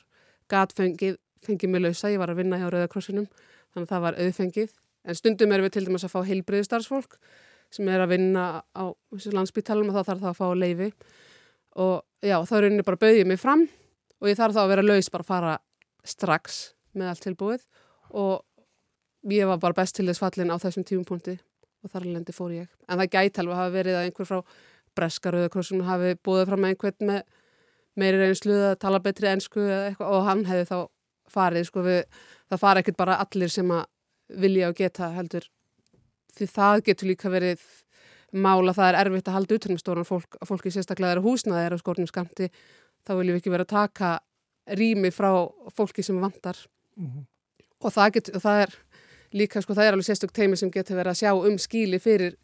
gatfengið, 0.52 1.18
fengið 1.46 1.74
mig 1.74 1.84
lausa, 1.84 2.12
ég 2.12 2.22
var 2.22 2.32
að 2.32 2.42
vinna 2.42 2.60
hjá 2.60 2.68
Rauðakrossinum 2.70 3.28
þannig 3.74 3.88
að 3.88 3.92
það 3.94 4.04
var 4.06 4.20
auðfengið. 4.24 4.74
En 5.08 5.18
stundum 5.18 5.54
erum 5.54 5.68
við 5.68 5.76
til 5.78 5.86
dæmis 5.88 6.06
að 6.06 6.14
fá 6.14 6.20
heilbriði 6.28 6.68
starfsfólk 6.68 7.18
sem 7.74 7.88
er 7.92 8.04
að 8.04 8.14
vinna 8.16 8.46
á 8.64 8.84
landsbyttalum 9.36 9.92
og 9.92 9.98
þá 9.98 10.12
þarf 10.12 10.24
það 10.24 10.32
að 10.32 10.40
fá 10.40 10.48
leifi 10.56 10.90
og 11.78 11.96
já, 12.24 12.38
þá 12.48 12.54
er 12.58 12.64
rauninni 12.66 12.86
bara 12.88 13.02
bauðið 13.02 13.30
mig 13.30 13.42
fram 13.42 13.66
og 14.18 14.30
ég 14.32 14.40
þarf 14.40 14.56
þá 14.56 14.62
að 14.64 14.72
vera 14.74 14.86
laus 14.86 15.12
bara 15.14 15.26
að 15.26 15.32
fara 15.32 15.56
strax 16.08 16.62
með 16.98 17.12
allt 17.12 17.26
tilbúið. 17.28 17.66
Og 18.18 18.42
ég 19.32 19.48
var 19.50 19.60
bara 19.60 19.78
best 19.78 19.96
til 19.96 20.08
þess 20.08 20.22
fallin 20.24 20.54
á 20.54 20.58
þessum 20.62 20.86
tímpunkti 20.88 21.38
og 21.84 21.92
þar 21.92 22.06
lendi 22.06 22.36
fór 22.36 22.54
ég. 22.56 22.70
En 22.88 23.00
það 23.00 23.12
gæti 23.16 23.42
alveg 23.42 23.56
að 23.56 23.62
hafa 23.62 23.76
verið 23.76 23.98
að 23.98 24.08
einhver 24.08 24.30
frá 24.30 24.40
Breskaröðakrossum 24.98 25.84
hafi 25.86 26.16
búið 26.26 26.48
fram 26.50 26.64
með 26.64 26.74
einhvern 26.74 27.12
með 27.12 27.22
meiri 27.98 28.22
reynslu 28.22 28.56
að 28.72 28.80
tala 28.82 29.02
betri 29.04 29.30
ennsku 29.32 29.64
og 30.06 30.24
hann 30.26 30.46
hefði 30.48 30.70
þá 30.70 30.78
farið, 31.28 31.68
sko 31.68 31.84
við, 31.86 32.02
það 32.50 32.62
fara 32.64 32.84
ekkert 32.84 33.00
bara 33.00 33.20
allir 33.24 33.52
sem 33.52 33.72
að 33.74 33.86
vilja 34.42 34.72
og 34.72 34.78
geta 34.78 35.12
heldur 35.16 35.48
því 36.38 36.48
það 36.54 36.84
getur 36.90 37.12
líka 37.12 37.32
verið 37.32 37.64
mála 38.36 38.74
það 38.76 38.90
er 38.92 39.00
erfitt 39.02 39.30
að 39.30 39.38
halda 39.38 39.58
utanum 39.58 39.80
stóran 39.82 40.08
fólk 40.08 40.38
að 40.40 40.50
fólki 40.52 40.74
sérstaklega 40.74 41.16
er 41.16 41.22
að 41.22 41.28
húsna 41.30 41.58
þeirra 41.58 41.80
á 41.80 41.84
skórnum 41.84 42.10
skamti 42.10 42.50
þá 43.08 43.12
viljum 43.16 43.38
við 43.38 43.42
ekki 43.42 43.54
vera 43.54 43.66
að 43.68 43.74
taka 43.74 44.12
rými 44.78 45.12
frá 45.16 45.30
fólki 45.76 46.04
sem 46.04 46.20
vantar 46.20 46.60
mm 46.98 47.08
-hmm. 47.08 47.26
og 47.80 47.94
það, 47.94 48.12
get, 48.18 48.32
það 48.44 48.62
er 48.66 48.76
líka 49.36 49.62
sko 49.64 49.76
það 49.76 49.90
er 49.90 49.98
alveg 49.98 50.08
sérstök 50.08 50.36
teimi 50.36 50.60
sem 50.60 50.72
getur 50.72 51.00
verið 51.00 51.16
að 51.16 51.22
sjá 51.24 51.32
um 51.36 51.58
skíli 51.60 52.00
fyrir 52.00 52.38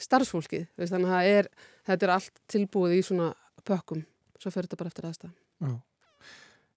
starfsfólkið 0.00 0.66
þannig 0.90 1.14
að 1.16 1.30
er, 1.30 1.48
þetta 1.86 2.06
er 2.06 2.14
allt 2.16 2.44
tilbúið 2.50 2.98
í 2.98 3.02
svona 3.06 3.32
pökkum 3.64 4.04
svo 4.38 4.50
fyrir 4.50 4.68
þetta 4.68 4.80
bara 4.82 4.92
eftir 4.92 5.08
aðstæð 5.08 5.34
Já. 5.64 5.74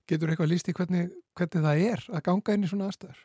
Getur 0.07 0.31
eitthvað 0.31 0.51
líst 0.53 0.69
í 0.72 0.75
hvernig, 0.75 1.10
hvernig 1.36 1.65
það 1.65 1.81
er 1.89 2.03
að 2.15 2.24
ganga 2.29 2.55
inn 2.55 2.63
í 2.63 2.69
svona 2.72 2.88
aðstæðar? 2.88 3.24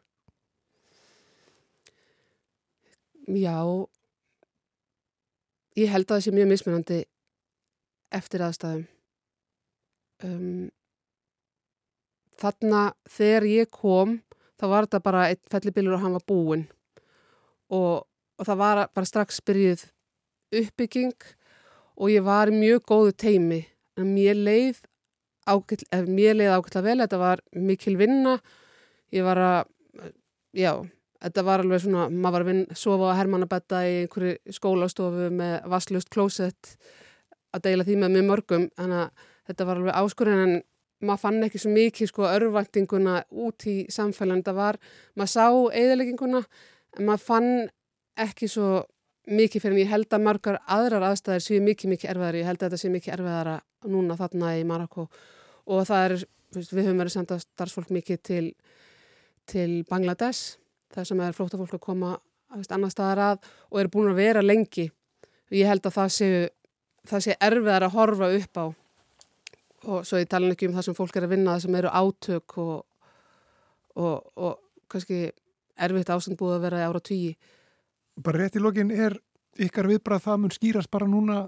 Já, 3.38 3.59
ég 5.78 5.92
held 5.92 6.09
að 6.09 6.16
það 6.16 6.25
sé 6.25 6.32
mjög 6.35 6.49
mismunandi 6.50 6.99
eftir 8.18 8.42
aðstæðum. 8.42 8.82
Um, 10.26 10.64
þarna 12.42 12.82
þegar 13.11 13.47
ég 13.47 13.71
kom 13.71 14.18
þá 14.62 14.69
var 14.71 14.87
þetta 14.87 15.02
bara 15.02 15.26
einn 15.33 15.42
fellibilur 15.50 15.97
og 15.97 16.04
hann 16.04 16.14
var 16.14 16.25
búinn. 16.28 16.64
Og, 17.73 18.07
og 18.38 18.47
það 18.47 18.61
var 18.62 18.85
bara 18.95 19.09
strax 19.09 19.42
byrjuð 19.42 19.85
uppbygging 20.62 21.28
og 21.99 22.12
ég 22.12 22.25
var 22.25 22.52
mjög 22.54 22.87
góðu 22.87 23.14
teimi 23.19 23.62
en 23.99 24.14
mér 24.14 24.38
leið 24.38 24.83
ákveðlega 25.49 26.83
vel, 26.85 26.99
þetta 27.02 27.19
var 27.19 27.42
mikil 27.59 27.97
vinna, 27.99 28.37
ég 29.11 29.26
var 29.26 29.40
að, 29.42 29.73
já, 30.54 30.76
Þetta 31.23 31.42
var 31.47 31.62
alveg 31.62 31.78
svona, 31.85 32.09
maður 32.11 32.35
var 32.35 32.42
að 32.42 32.49
vinna, 32.50 32.76
sofa 32.78 33.11
á 33.14 33.19
hermannabetta 33.21 33.83
í 33.87 33.92
einhverju 34.00 34.54
skólastofu 34.57 35.28
með 35.31 35.69
vasslust 35.71 36.09
klósett 36.11 36.73
að 37.54 37.69
deila 37.69 37.87
því 37.87 37.99
með 38.00 38.16
mjög 38.16 38.25
mörgum, 38.26 38.64
þannig 38.75 39.04
að 39.04 39.28
þetta 39.47 39.66
var 39.69 39.78
alveg 39.78 40.00
áskurinn 40.00 40.42
en 40.42 40.57
maður 41.02 41.23
fann 41.25 41.47
ekki 41.47 41.61
svo 41.62 41.73
mikið 41.75 42.11
sko 42.11 42.26
örvæntinguna 42.28 43.18
út 43.44 43.66
í 43.71 43.76
samfélagin, 43.92 44.42
þetta 44.42 44.56
var, 44.56 44.78
maður 45.18 45.32
sá 45.35 45.47
eðilegginguna 45.82 46.42
en 46.99 47.09
maður 47.09 47.25
fann 47.26 47.52
ekki 48.23 48.49
svo 48.50 48.85
mikið 49.30 49.64
fyrir 49.64 49.76
en 49.76 49.82
ég 49.85 49.92
held 49.92 50.14
að 50.14 50.25
margar 50.26 50.59
aðrar 50.66 51.09
aðstæðir 51.11 51.44
séu 51.44 51.61
mikið 51.62 51.94
mikið 51.94 52.14
erfiðari, 52.14 52.42
ég 52.42 52.50
held 52.50 52.62
að 52.62 52.68
þetta 52.68 52.82
séu 52.82 52.94
mikið 52.94 53.14
erfiðara 53.16 53.59
núna 53.92 54.18
þarna 54.18 54.56
í 54.59 54.64
Marokko 54.66 55.06
og 55.71 55.87
það 55.87 56.09
er, 56.09 56.16
við 56.59 56.82
höfum 56.82 57.04
verið 57.04 57.14
sendað 57.16 57.44
starfsfólk 57.44 57.94
mikið 57.94 58.23
til, 58.26 58.44
til 59.50 59.71
Bangladesh 59.90 60.59
það 60.92 61.09
sem 61.09 61.23
er 61.25 61.37
flóttafólk 61.37 61.76
að 61.78 61.85
koma 61.87 62.12
veist, 62.56 62.73
annar 62.75 62.92
staðar 62.92 63.23
að 63.26 63.50
og 63.71 63.80
eru 63.80 63.92
búin 63.92 64.12
að 64.12 64.21
vera 64.21 64.44
lengi. 64.44 64.88
Ég 65.52 65.68
held 65.68 65.87
að 65.88 65.97
það 65.99 66.12
sé, 66.16 66.28
það 67.09 67.25
sé 67.26 67.37
erfiðar 67.49 67.87
að 67.87 67.97
horfa 67.97 68.30
upp 68.38 68.61
á 68.61 68.66
og 69.89 70.07
svo 70.07 70.21
ég 70.21 70.31
tala 70.31 70.53
ekki 70.53 70.69
um 70.69 70.77
það 70.77 70.89
sem 70.89 70.99
fólk 70.99 71.17
er 71.19 71.27
að 71.27 71.35
vinna 71.35 71.57
það 71.57 71.65
sem 71.65 71.79
eru 71.81 71.93
átök 72.03 72.57
og, 72.62 72.85
og, 73.99 74.31
og 74.37 74.87
kannski 74.93 75.25
erfiðt 75.83 76.12
ástand 76.15 76.39
búið 76.41 76.57
að 76.59 76.65
vera 76.69 76.87
ára 76.89 77.03
tíi 77.03 77.35
Bara 78.23 78.43
rétt 78.43 78.59
í 78.59 78.61
lokin 78.61 78.91
er 78.93 79.17
ykkar 79.57 79.89
viðbrað 79.89 80.27
það 80.27 80.41
mun 80.43 80.53
skýrast 80.53 80.91
bara 80.93 81.09
núna 81.09 81.39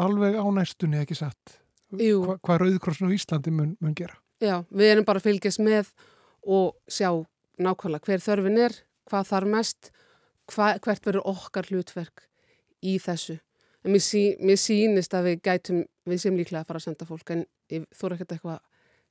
alveg 0.00 0.38
á 0.40 0.44
næstunni 0.54 1.00
ekki 1.02 1.18
satt? 1.18 1.58
Hva, 1.90 2.38
hvað 2.40 2.62
Rauðkrossn 2.62 3.10
á 3.10 3.14
Íslandi 3.14 3.52
mun, 3.52 3.74
mun 3.82 3.96
gera? 3.98 4.16
Já, 4.40 4.62
við 4.70 4.94
erum 4.94 5.06
bara 5.08 5.20
að 5.20 5.28
fylgjast 5.28 5.60
með 5.60 5.90
og 6.46 6.78
sjá 6.88 7.10
nákvæmlega 7.60 8.06
hver 8.06 8.24
þörfin 8.24 8.60
er, 8.64 8.76
hvað 9.10 9.28
þarf 9.28 9.52
mest, 9.52 9.90
hva, 10.54 10.72
hvert 10.80 11.06
verður 11.06 11.26
okkar 11.34 11.68
hlutverk 11.68 12.24
í 12.80 12.96
þessu. 13.02 13.36
En 13.84 13.94
mér, 13.94 14.02
sí, 14.04 14.24
mér 14.44 14.58
sínist 14.60 15.14
að 15.16 15.30
við 15.30 15.38
gætum, 15.46 15.84
við 16.08 16.18
sem 16.20 16.36
líklega 16.36 16.64
að 16.64 16.68
fara 16.68 16.80
að 16.82 16.86
senda 16.88 17.06
fólk, 17.08 17.30
en 17.32 17.46
þú 17.96 18.08
eru 18.08 18.18
ekkert 18.18 18.34
eitthvað 18.34 18.58
að 18.58 18.66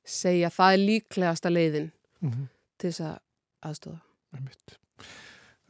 segja, 0.06 0.50
það 0.54 0.74
er 0.74 0.84
líklegasta 0.84 1.50
leiðin 1.50 1.90
mm 2.20 2.30
-hmm. 2.30 2.46
til 2.78 2.90
þess 2.90 3.00
að 3.08 3.18
aðstofa. 3.66 4.00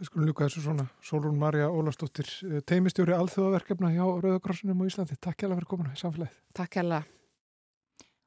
Við 0.01 0.09
skulum 0.09 0.29
ljúka 0.29 0.47
þessu 0.49 0.63
svona. 0.65 0.87
Sólrún 1.05 1.39
Marja 1.39 1.69
Ólastóttir, 1.69 2.29
eh, 2.49 2.61
teimistjóri 2.61 3.13
alþjóðaverkefna 3.13 3.91
hjá 3.93 4.05
Rauðakrossunum 4.23 4.81
og 4.81 4.87
Íslandi. 4.87 5.17
Takk 5.21 5.43
hjá 5.43 5.49
að 5.49 5.55
vera 5.57 5.67
komin 5.69 5.93
í 5.93 6.01
samfélagið. 6.01 6.37
Takk 6.55 6.73
hjá 6.73 6.83
að. 6.85 7.05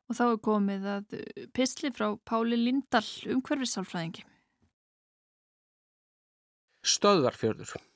Og 0.09 0.15
þá 0.15 0.25
er 0.25 0.37
komið 0.37 0.83
að 0.85 1.05
pisli 1.53 1.89
frá 1.91 2.19
Páli 2.25 2.57
Lindahl, 2.57 3.09
umhverfisálfræðingi. 3.25 4.23
Stöðvarfjörður. 6.83 7.92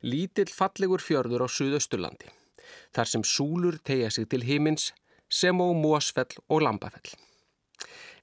Lítill 0.00 0.48
fallegur 0.48 1.02
fjörður 1.04 1.44
á 1.44 1.48
Suðausturlandi. 1.52 2.30
Þar 2.96 3.08
sem 3.12 3.24
súlur 3.26 3.76
tegja 3.84 4.10
sig 4.10 4.28
til 4.32 4.42
himins 4.48 4.92
sem 5.28 5.56
á 5.60 5.68
Mósfell 5.76 6.38
og 6.48 6.62
Lambafell. 6.64 7.12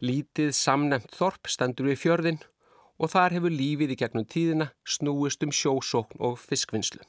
Lítið 0.01 0.53
samnemt 0.57 1.13
þorp 1.13 1.49
stendur 1.49 1.89
við 1.89 2.01
fjörðin 2.01 2.39
og 2.97 3.13
þar 3.13 3.37
hefur 3.37 3.53
lífið 3.53 3.93
í 3.93 3.99
gegnum 4.01 4.25
tíðina 4.25 4.71
snúist 4.85 5.43
um 5.45 5.53
sjósókn 5.53 6.21
og 6.21 6.37
fiskvinnslu. 6.41 7.03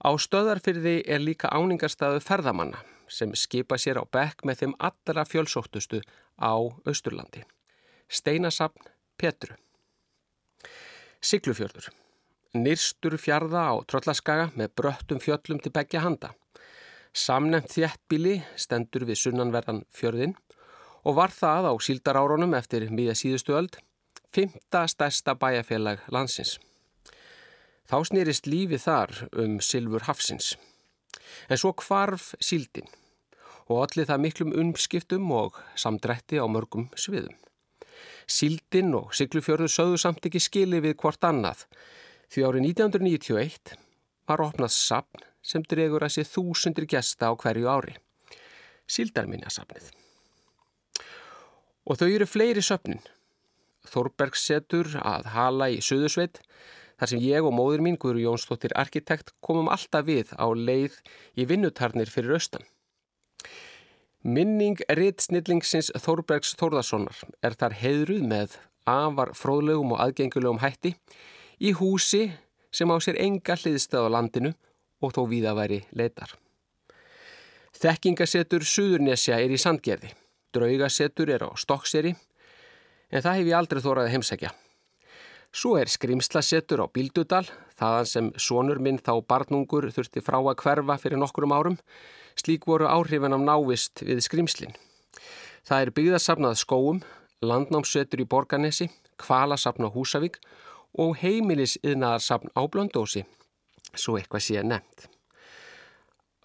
Á 0.00 0.10
stöðarfyrði 0.18 1.02
er 1.06 1.22
líka 1.22 1.50
áningarstaðu 1.52 2.22
ferðamanna 2.24 2.82
sem 3.10 3.34
skipa 3.34 3.78
sér 3.78 4.00
á 4.02 4.04
bekk 4.06 4.46
með 4.46 4.62
þeim 4.62 4.74
allra 4.78 5.26
fjölsóttustu 5.26 6.02
á 6.38 6.54
Östurlandi. 6.90 7.42
Steinasapn 8.10 8.90
Petru. 9.18 9.54
Siglufjörður. 11.20 11.90
Nyrstur 12.50 13.14
fjarða 13.14 13.68
á 13.70 13.74
Tröllaskaga 13.86 14.48
með 14.58 14.72
bröttum 14.74 15.20
fjöllum 15.22 15.60
til 15.62 15.70
begja 15.70 16.00
handa. 16.02 16.32
Samnemt 17.14 17.70
þjættbíli 17.70 18.40
stendur 18.58 19.04
við 19.06 19.20
sunnanverðan 19.20 19.84
fjörðin 19.94 20.34
og 21.06 21.14
var 21.20 21.30
það 21.30 21.68
á 21.70 21.72
síldarárunum 21.78 22.56
eftir 22.58 22.88
miða 22.90 23.14
síðustu 23.14 23.54
öld, 23.54 23.78
fymta 24.34 24.82
stærsta 24.90 25.36
bæjarfélag 25.38 26.02
landsins. 26.10 26.58
Þá 27.86 28.02
snýrist 28.10 28.50
lífið 28.50 28.82
þar 28.82 29.14
um 29.30 29.56
Silfur 29.62 30.08
Hafsins. 30.10 30.56
En 31.46 31.58
svo 31.58 31.70
kvarf 31.70 32.32
síldin 32.42 32.90
og 33.70 33.84
allir 33.84 34.10
það 34.10 34.22
miklum 34.26 34.58
umskiptum 34.58 35.30
og 35.30 35.62
samdrætti 35.78 36.42
á 36.42 36.50
mörgum 36.50 36.90
sviðum. 36.98 37.38
Síldin 38.26 38.90
og 38.98 39.14
Siglufjörður 39.14 39.70
sögðu 39.70 40.02
samt 40.02 40.26
ekki 40.26 40.42
skili 40.42 40.82
við 40.82 40.98
hvort 40.98 41.22
annað 41.26 41.68
því 42.30 42.44
árið 42.46 42.66
1991 42.70 43.72
var 44.30 44.42
opnað 44.44 44.74
sapn 44.74 45.24
sem 45.42 45.64
dregur 45.66 46.04
að 46.06 46.14
sé 46.14 46.26
þúsundir 46.28 46.86
gesta 46.90 47.30
á 47.30 47.34
hverju 47.34 47.66
ári. 47.66 47.96
Síldarminjasapnið. 48.90 49.88
Og 51.90 51.98
þau 51.98 52.08
eru 52.08 52.28
fleiri 52.28 52.62
söpnin. 52.62 53.02
Þorbergsetur 53.90 54.92
að 55.00 55.30
hala 55.34 55.70
í 55.72 55.80
Suðusveit, 55.82 56.38
þar 57.00 57.10
sem 57.10 57.22
ég 57.24 57.46
og 57.46 57.54
móður 57.56 57.82
mín, 57.82 57.96
Guður 57.98 58.20
Jónsdóttir 58.22 58.74
arkitekt, 58.78 59.32
komum 59.40 59.70
alltaf 59.72 60.04
við 60.06 60.34
á 60.36 60.46
leið 60.52 61.00
í 61.34 61.48
vinnutarnir 61.48 62.12
fyrir 62.12 62.36
austan. 62.36 62.66
Minning 64.20 64.82
ritt 64.92 65.24
snillingsins 65.24 65.88
Þorbergs 65.96 66.52
Þórðarssonar 66.60 67.22
er 67.40 67.56
þar 67.56 67.78
heiðruð 67.80 68.26
með 68.28 68.58
afar 68.84 69.32
fróðlegum 69.32 69.94
og 69.96 70.02
aðgengulegum 70.04 70.60
hætti 70.60 70.92
í 71.60 71.74
húsi 71.76 72.26
sem 72.72 72.88
á 72.88 72.96
sér 73.02 73.18
enga 73.20 73.56
hliðstöð 73.58 74.08
á 74.08 74.14
landinu 74.16 74.54
og 75.00 75.12
þó 75.16 75.26
víða 75.28 75.52
væri 75.58 75.82
leitar. 75.96 76.32
Þekkingasetur 77.80 78.64
Suðurnesja 78.66 79.38
er 79.40 79.52
í 79.52 79.58
Sandgerði, 79.60 80.10
draugasetur 80.52 81.30
er 81.32 81.46
á 81.46 81.50
Stokkseri, 81.56 82.12
en 83.10 83.22
það 83.24 83.38
hef 83.38 83.48
ég 83.48 83.56
aldrei 83.56 83.80
þóraði 83.84 84.12
heimsækja. 84.14 84.50
Svo 85.50 85.74
er 85.80 85.90
skrimslasetur 85.90 86.84
á 86.84 86.86
Bíldudal, 86.92 87.46
þaðan 87.74 88.06
sem 88.06 88.28
sonur 88.38 88.78
minn 88.78 89.00
þá 89.02 89.16
barnungur 89.26 89.88
þurfti 89.90 90.22
frá 90.22 90.38
að 90.38 90.60
hverfa 90.62 90.98
fyrir 91.00 91.18
nokkurum 91.18 91.54
árum, 91.56 91.78
slík 92.38 92.68
voru 92.70 92.86
áhrifin 92.86 93.34
af 93.34 93.42
návist 93.42 94.04
við 94.04 94.22
skrimslinn. 94.28 94.76
Það 95.66 95.82
er 95.82 95.94
byggðarsafnað 95.96 96.60
skóum, 96.60 97.00
landnámssetur 97.42 98.22
í 98.22 98.28
Borganesi, 98.30 98.90
kvalasafn 99.20 99.88
á 99.88 99.90
Húsavík 99.90 100.38
og 100.98 101.16
heimilisiðnaðarsafn 101.22 102.52
á 102.56 102.62
Blöndósi, 102.66 103.24
svo 103.94 104.18
eitthvað 104.18 104.46
sé 104.46 104.62
nefnt. 104.66 105.08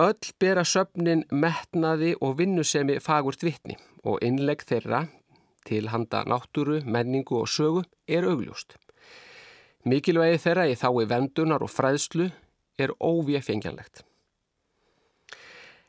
Öll 0.01 0.31
bera 0.39 0.65
söfnin 0.67 1.23
metnaði 1.31 2.15
og 2.19 2.37
vinnusemi 2.39 2.97
fagurt 2.99 3.45
vittni 3.47 3.77
og 4.03 4.19
innlegg 4.25 4.65
þeirra 4.67 5.05
til 5.65 5.87
handa 5.89 6.25
náttúru, 6.27 6.81
menningu 6.83 7.39
og 7.39 7.47
sögu 7.47 7.85
er 8.07 8.27
augljóst. 8.27 8.75
Mikilvægi 9.85 10.41
þeirra 10.43 10.65
í 10.67 10.75
þái 10.75 11.05
vendunar 11.09 11.63
og 11.63 11.71
fræðslu 11.71 12.27
er 12.77 12.91
óvéfengjanlegt. 12.99 14.03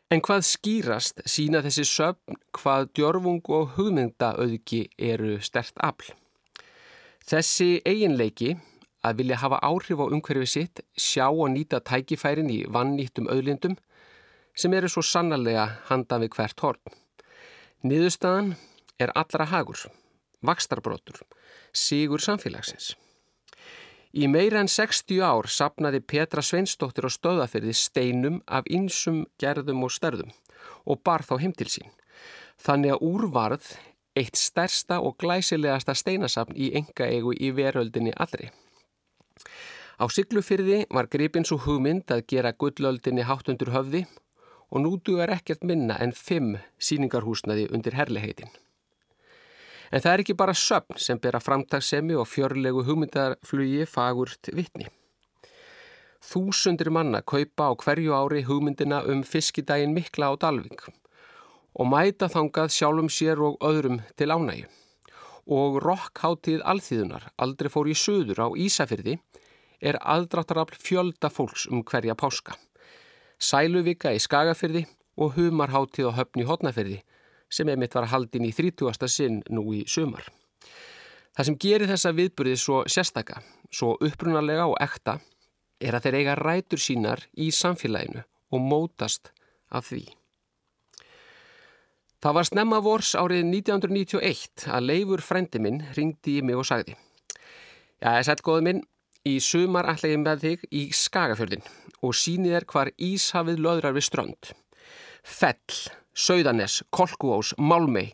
En 0.07 0.23
hvað 0.23 0.45
skýrast 0.47 1.25
sína 1.27 1.65
þessi 1.65 1.83
söfn 1.91 2.39
hvað 2.55 2.93
djörfung 2.95 3.43
og 3.51 3.75
hugmyndaauðki 3.75 4.85
eru 5.03 5.41
stert 5.43 5.75
afl? 5.83 6.13
Þessi 7.27 7.81
eiginleiki 7.83 8.53
að 9.03 9.17
vilja 9.19 9.41
hafa 9.43 9.59
áhrif 9.67 9.99
á 9.99 10.07
umhverfi 10.07 10.47
sitt, 10.47 10.83
sjá 10.95 11.27
og 11.27 11.49
nýta 11.51 11.81
tækifærin 11.83 12.53
í 12.55 12.61
vannýttum 12.71 13.27
auðlindum 13.27 13.75
sem 14.55 14.75
eru 14.79 14.87
svo 14.87 15.03
sannarlega 15.03 15.65
handa 15.89 16.21
við 16.23 16.37
hvert 16.37 16.63
horn. 16.63 16.95
Niðurstaðan 17.83 18.53
er 19.03 19.11
allra 19.19 19.49
hagur, 19.51 19.89
vakstarbrótur, 20.47 21.19
sigur 21.75 22.23
samfélagsins. 22.23 22.95
Í 24.15 24.31
meira 24.31 24.63
en 24.63 24.71
60 24.71 25.19
ár 25.19 25.51
sapnaði 25.51 26.05
Petra 26.07 26.47
Sveinsdóttir 26.47 27.05
á 27.05 27.11
stöðafyrði 27.11 27.75
steinum 27.75 28.39
af 28.47 28.71
einsum 28.71 29.25
gerðum 29.43 29.83
og 29.83 29.93
störðum 29.93 30.31
og 30.87 31.03
bar 31.03 31.27
þá 31.27 31.41
heim 31.43 31.59
til 31.59 31.67
sín. 31.75 31.91
Þannig 32.63 32.95
að 32.95 33.05
úrvarð 33.11 33.75
eitt 34.17 34.39
stærsta 34.41 35.01
og 35.05 35.19
glæsilegasta 35.21 35.95
steinasapn 35.95 36.57
í 36.57 36.73
enga 36.81 37.09
eigu 37.09 37.35
í 37.37 37.53
veröldinni 37.57 38.15
allri. 38.17 38.51
Á 39.97 40.05
Siglufyrði 40.13 40.85
var 40.93 41.09
gripin 41.13 41.47
svo 41.49 41.59
hugmynd 41.65 42.11
að 42.13 42.27
gera 42.33 42.53
gullöldinni 42.53 43.25
hátt 43.29 43.49
undir 43.53 43.73
höfði 43.73 44.05
og 44.71 44.83
nú 44.83 44.97
dugar 45.05 45.33
ekkert 45.33 45.65
minna 45.65 45.97
en 46.03 46.13
fimm 46.13 46.57
síningarhúsnaði 46.77 47.69
undir 47.73 47.97
herliheitin. 47.97 48.51
En 49.93 50.03
það 50.03 50.13
er 50.13 50.23
ekki 50.25 50.37
bara 50.37 50.57
söfn 50.59 50.99
sem 50.99 51.21
bera 51.23 51.41
framtagssemi 51.41 52.17
og 52.19 52.27
fjörlegu 52.29 52.83
hugmyndarflugi 52.89 53.87
fagurt 53.87 54.51
vittni. 54.53 54.89
Þúsundir 56.27 56.91
manna 56.91 57.23
kaupa 57.23 57.71
á 57.71 57.73
hverju 57.79 58.17
ári 58.17 58.43
hugmyndina 58.49 59.05
um 59.07 59.23
fiskidægin 59.23 59.95
mikla 59.95 60.33
á 60.33 60.35
Dalving 60.35 60.81
og 61.77 61.89
mæta 61.93 62.29
þangað 62.33 62.73
sjálfum 62.73 63.09
sér 63.13 63.43
og 63.45 63.59
öðrum 63.65 64.01
til 64.17 64.33
ánægi. 64.33 64.67
Og 65.47 65.79
rockháttíð 65.85 66.65
alþýðunar 66.67 67.29
aldrei 67.39 67.71
fór 67.71 67.91
í 67.93 67.95
söður 67.95 68.41
á 68.43 68.49
Ísafyrði 68.59 69.19
er 69.81 69.99
aðdráttarafl 70.01 70.79
fjölda 70.81 71.31
fólks 71.31 71.69
um 71.71 71.85
hverja 71.85 72.17
páska. 72.19 72.57
Sæluvika 73.39 74.15
í 74.17 74.23
Skagafyrði 74.23 74.87
og 75.21 75.37
humarháttíð 75.37 76.11
á 76.11 76.17
höfni 76.19 76.47
Hotnafyrði 76.49 77.03
sem 77.53 77.69
emitt 77.69 77.95
var 77.95 78.09
haldin 78.11 78.49
í 78.49 78.53
30. 78.57 79.09
sinn 79.09 79.43
nú 79.53 79.69
í 79.77 79.85
sumar. 79.87 80.25
Það 81.37 81.49
sem 81.49 81.59
gerir 81.61 81.91
þessa 81.91 82.15
viðburði 82.17 82.57
svo 82.59 82.83
sérstaka, 82.89 83.43
svo 83.71 83.95
upprunalega 84.01 84.67
og 84.71 84.79
ekta, 84.81 85.19
er 85.79 85.95
að 85.95 86.07
þeir 86.07 86.19
eiga 86.21 86.37
rætur 86.41 86.81
sínar 86.81 87.27
í 87.37 87.51
samfélaginu 87.53 88.25
og 88.51 88.63
mótast 88.65 89.31
af 89.69 89.91
því. 89.91 90.07
Það 92.27 92.35
var 92.35 92.47
snemma 92.49 92.79
vors 92.83 93.13
árið 93.15 93.45
1991 93.47 94.65
að 94.75 94.87
Leifur 94.89 95.21
frendi 95.23 95.61
minn 95.63 95.77
ringdi 95.95 96.33
í 96.41 96.43
mig 96.43 96.57
og 96.59 96.65
sagði 96.67 96.97
Já, 98.03 98.19
sætt 98.27 98.41
góðu 98.43 98.65
minn, 98.67 98.81
í 99.23 99.37
sumar 99.39 99.87
ætla 99.93 100.11
ég 100.11 100.19
með 100.25 100.43
þig 100.43 100.65
í 100.75 100.81
Skagafjöldin 100.91 101.63
og 102.03 102.17
sínið 102.19 102.57
er 102.59 102.67
hvar 102.73 102.91
Íshafið 102.99 103.63
löðrar 103.63 103.95
við 103.95 104.07
strönd. 104.09 104.51
Fell, 105.23 105.77
Sauðanes, 106.19 106.81
Kolkuós, 106.91 107.53
Málmei, 107.63 108.11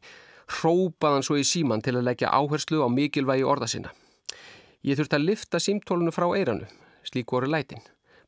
hrópaðan 0.59 1.25
svo 1.25 1.38
í 1.40 1.46
síman 1.48 1.81
til 1.81 1.96
að 1.96 2.11
leggja 2.11 2.35
áherslu 2.37 2.85
á 2.85 2.92
mikilvægi 2.92 3.48
orða 3.48 3.70
sinna. 3.72 3.94
Ég 4.85 5.01
þurfti 5.01 5.20
að 5.22 5.27
lifta 5.31 5.62
símtólunu 5.62 6.12
frá 6.12 6.29
eiranu, 6.37 6.68
slík 7.09 7.33
voru 7.33 7.48
lætin. 7.48 7.81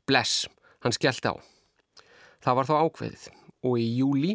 Bless, 0.08 0.48
hann 0.80 0.96
skellt 0.96 1.28
á. 1.28 1.36
Það 2.40 2.60
var 2.62 2.72
þá 2.72 2.74
ákveðið 2.80 3.30
og 3.68 3.78
í 3.84 3.88
júli 4.00 4.34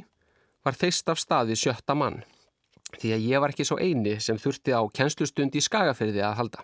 var 0.65 0.77
þeist 0.77 1.09
af 1.09 1.21
staði 1.21 1.57
sjötta 1.59 1.95
mann 1.95 2.21
því 2.97 3.13
að 3.13 3.25
ég 3.29 3.41
var 3.43 3.53
ekki 3.53 3.67
svo 3.67 3.77
eini 3.77 4.17
sem 4.23 4.39
þurfti 4.41 4.73
á 4.73 4.81
kjenslustund 4.89 5.55
í 5.55 5.61
skagaferði 5.61 6.23
að 6.25 6.37
halda. 6.39 6.63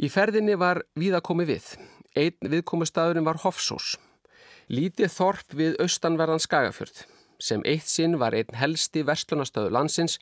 Í 0.00 0.08
ferðinni 0.08 0.56
var 0.56 0.82
við 0.96 1.18
að 1.18 1.26
komi 1.28 1.44
við. 1.48 1.74
Einn 2.16 2.52
viðkomustafurinn 2.52 3.26
var 3.26 3.42
Hofsós. 3.42 3.98
Lítið 4.72 5.12
þorp 5.12 5.56
við 5.58 5.76
austanverðan 5.82 6.42
skagafjörð 6.42 7.04
sem 7.40 7.62
eitt 7.68 7.88
sinn 7.88 8.18
var 8.20 8.36
einn 8.36 8.56
helsti 8.60 9.02
verslunastöðu 9.08 9.72
landsins 9.72 10.18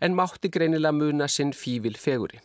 en 0.00 0.16
mátti 0.16 0.50
greinilega 0.52 0.96
muna 0.96 1.28
sinn 1.28 1.52
fívil 1.56 1.96
feguri. 2.00 2.40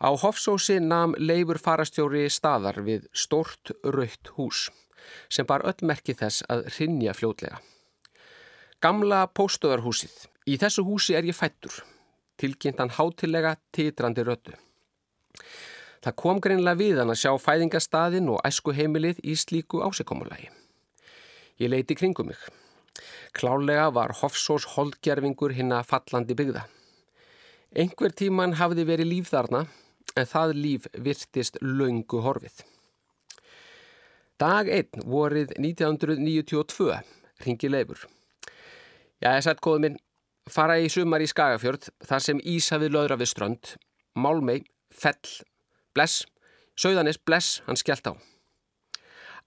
Á 0.00 0.08
Hofsósi 0.16 0.78
nam 0.80 1.12
leifur 1.18 1.60
farastjóri 1.60 2.24
staðar 2.32 2.80
við 2.86 3.08
stort 3.12 3.72
raukt 3.84 4.32
hús 4.36 4.68
sem 5.28 5.46
bar 5.48 5.64
öll 5.68 5.84
merki 5.84 6.16
þess 6.16 6.44
að 6.48 6.66
rinja 6.78 7.12
fljótlega. 7.16 7.60
Gamla 8.80 9.26
póstöðarhúsið. 9.36 10.12
Í 10.48 10.54
þessu 10.56 10.86
húsi 10.88 11.12
er 11.12 11.26
ég 11.28 11.36
fættur. 11.36 11.74
Tilkynntan 12.40 12.88
hátilega 12.96 13.58
titrandi 13.76 14.22
rödu. 14.24 14.54
Það 16.00 16.14
kom 16.22 16.38
greinlega 16.40 16.80
við 16.80 17.00
hann 17.02 17.12
að 17.12 17.18
sjá 17.20 17.34
fæðingastaðin 17.44 18.30
og 18.32 18.38
æsku 18.48 18.72
heimilið 18.72 19.18
í 19.20 19.34
slíku 19.36 19.82
ásikomulagi. 19.84 20.48
Ég 21.60 21.68
leiti 21.68 21.92
kringum 21.92 22.30
mig. 22.32 22.40
Klálega 23.36 23.90
var 23.92 24.14
Hofsós 24.22 24.64
holdgerfingur 24.72 25.52
hinn 25.58 25.74
að 25.76 25.90
fallandi 25.90 26.36
byggða. 26.38 26.62
Engver 27.76 28.14
tíman 28.16 28.56
hafði 28.56 28.86
verið 28.88 29.10
líf 29.10 29.28
þarna 29.28 29.66
en 30.16 30.30
það 30.30 30.54
líf 30.56 30.86
virtist 30.96 31.60
laungu 31.60 32.22
horfið. 32.24 32.64
Dag 34.40 34.72
1 34.72 35.04
vorið 35.04 35.52
1992 35.60 36.96
ringi 37.44 37.72
leifur. 37.76 38.08
Já, 39.20 39.34
ég 39.36 39.42
sætt 39.44 39.58
góðu 39.60 39.82
minn, 39.84 39.96
fara 40.48 40.78
í 40.80 40.86
sumar 40.88 41.20
í 41.20 41.26
Skagafjörð 41.28 41.90
þar 42.08 42.22
sem 42.24 42.38
Ísafið 42.40 42.94
löðra 42.94 43.18
við 43.20 43.28
strönd, 43.28 43.72
Málmei, 44.16 44.62
Fell, 44.88 45.32
Bless, 45.92 46.22
Sauðanis, 46.72 47.18
Bless, 47.20 47.58
hann 47.66 47.76
skellt 47.76 48.08
á. 48.08 48.16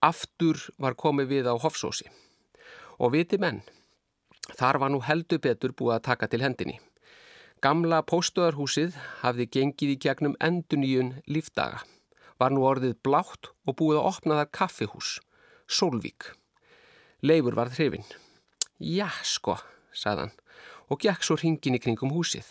Aftur 0.05 0.59
var 0.77 0.93
komið 0.93 1.31
við 1.31 1.49
á 1.49 1.57
Hofsósi 1.57 2.05
og 3.01 3.15
viti 3.15 3.39
menn, 3.41 3.63
þar 4.53 4.77
var 4.83 4.93
nú 4.93 4.99
heldur 5.01 5.41
betur 5.41 5.73
búið 5.73 5.95
að 5.95 6.05
taka 6.05 6.29
til 6.29 6.43
hendinni. 6.45 6.77
Gamla 7.65 8.03
póstöðarhúsið 8.05 8.93
hafði 9.23 9.47
gengið 9.57 9.95
í 9.95 9.99
gegnum 10.05 10.35
enduníun 10.37 11.15
lífdaga, 11.25 11.81
var 12.37 12.53
nú 12.53 12.61
orðið 12.69 12.99
blátt 13.01 13.49
og 13.65 13.79
búið 13.81 14.03
að 14.03 14.11
opna 14.11 14.37
þar 14.43 14.53
kaffihús, 14.59 15.15
Solvík. 15.65 16.29
Leifur 17.25 17.57
var 17.57 17.73
þrifinn. 17.73 18.05
Já, 18.83 19.07
sko, 19.23 19.55
sagðan 19.95 20.33
og 20.91 20.99
gekk 20.99 21.23
svo 21.23 21.37
hringin 21.39 21.77
í 21.77 21.81
kringum 21.81 22.11
húsið. 22.11 22.45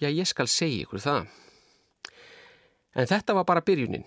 Já, 0.00 0.08
ég 0.08 0.26
skal 0.26 0.48
segja 0.48 0.86
ykkur 0.86 1.02
það. 1.04 1.26
En 2.94 3.08
þetta 3.10 3.36
var 3.36 3.46
bara 3.46 3.62
byrjunin, 3.66 4.06